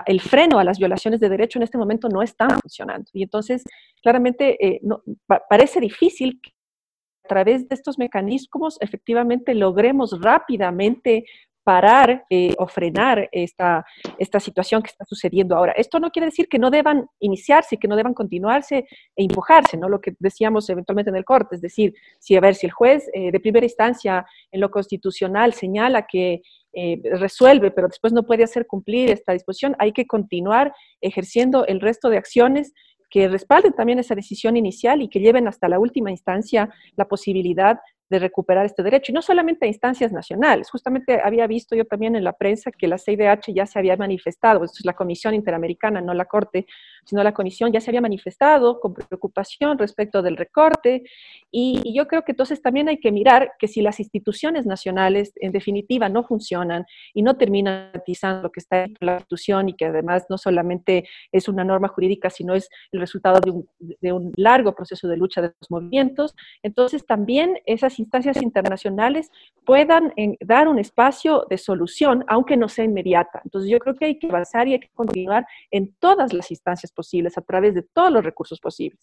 [0.05, 3.09] el freno a las violaciones de derecho en este momento no están funcionando.
[3.13, 3.63] Y entonces,
[4.01, 5.01] claramente, eh, no,
[5.49, 6.51] parece difícil que
[7.25, 11.25] a través de estos mecanismos efectivamente logremos rápidamente
[11.63, 13.85] parar eh, o frenar esta,
[14.17, 15.73] esta situación que está sucediendo ahora.
[15.73, 18.85] Esto no quiere decir que no deban iniciarse, que no deban continuarse
[19.15, 19.89] e empujarse, ¿no?
[19.89, 23.09] Lo que decíamos eventualmente en el corte, es decir, si a ver si el juez
[23.13, 26.41] eh, de primera instancia en lo constitucional señala que
[26.73, 31.79] eh, resuelve, pero después no puede hacer cumplir esta disposición, hay que continuar ejerciendo el
[31.79, 32.73] resto de acciones
[33.13, 37.77] que respalden también esa decisión inicial y que lleven hasta la última instancia la posibilidad
[38.13, 39.11] de recuperar este derecho.
[39.11, 40.69] Y no solamente a instancias nacionales.
[40.69, 44.63] Justamente había visto yo también en la prensa que la CIDH ya se había manifestado,
[44.63, 46.67] esto es la Comisión Interamericana, no la Corte,
[47.05, 51.03] sino la Comisión ya se había manifestado con preocupación respecto del recorte.
[51.51, 55.51] Y, yo creo que entonces también hay que mirar que si las instituciones nacionales en
[55.51, 59.85] definitiva no funcionan y no terminan garantizando lo que está en la Constitución y que
[59.85, 64.31] además no solamente es una norma jurídica, sino es el resultado de un, de un
[64.35, 69.31] largo proceso de lucha de los movimientos, entonces también esas instancias internacionales
[69.65, 73.41] puedan eh, dar un espacio de solución, aunque no sea inmediata.
[73.43, 76.91] Entonces yo creo que hay que avanzar y hay que continuar en todas las instancias
[76.91, 78.99] posibles, a través de todos los recursos posibles.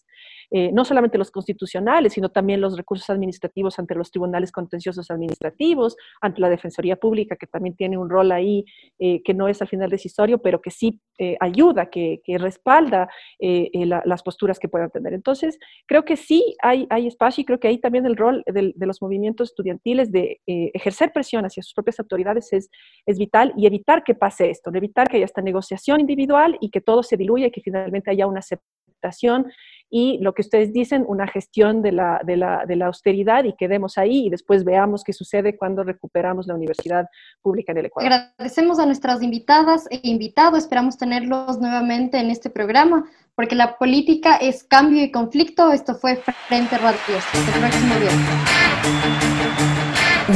[0.51, 5.95] Eh, no solamente los constitucionales, sino también los recursos administrativos ante los tribunales contenciosos administrativos,
[6.21, 8.65] ante la Defensoría Pública, que también tiene un rol ahí
[8.99, 10.99] eh, que no es al final decisorio, pero que sí
[11.39, 13.07] ayuda, que, respalda
[13.39, 15.13] las posturas que puedan tener.
[15.13, 18.73] Entonces, creo que sí hay, hay espacio y creo que ahí también el rol del,
[18.81, 22.69] de los movimientos estudiantiles de eh, ejercer presión hacia sus propias autoridades es,
[23.05, 26.81] es vital y evitar que pase esto, evitar que haya esta negociación individual y que
[26.81, 29.47] todo se diluya y que finalmente haya una aceptación
[29.93, 33.53] y lo que ustedes dicen, una gestión de la, de la, de la austeridad y
[33.53, 37.07] quedemos ahí y después veamos qué sucede cuando recuperamos la universidad
[37.41, 38.13] pública en el Ecuador.
[38.13, 43.05] Agradecemos a nuestras invitadas e invitados, esperamos tenerlos nuevamente en este programa,
[43.35, 45.73] porque la política es cambio y conflicto.
[45.73, 46.15] Esto fue
[46.47, 47.17] Frente Radio.
[47.17, 48.60] Hasta el próximo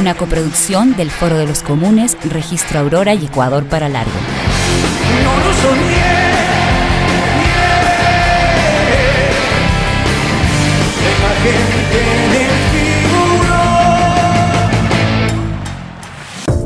[0.06, 4.12] Una coproducción del Foro de los Comunes, Registro Aurora y Ecuador para Largo.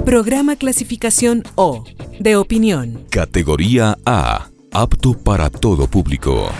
[0.05, 1.85] Programa clasificación O,
[2.19, 3.07] de opinión.
[3.09, 6.51] Categoría A, apto para todo público.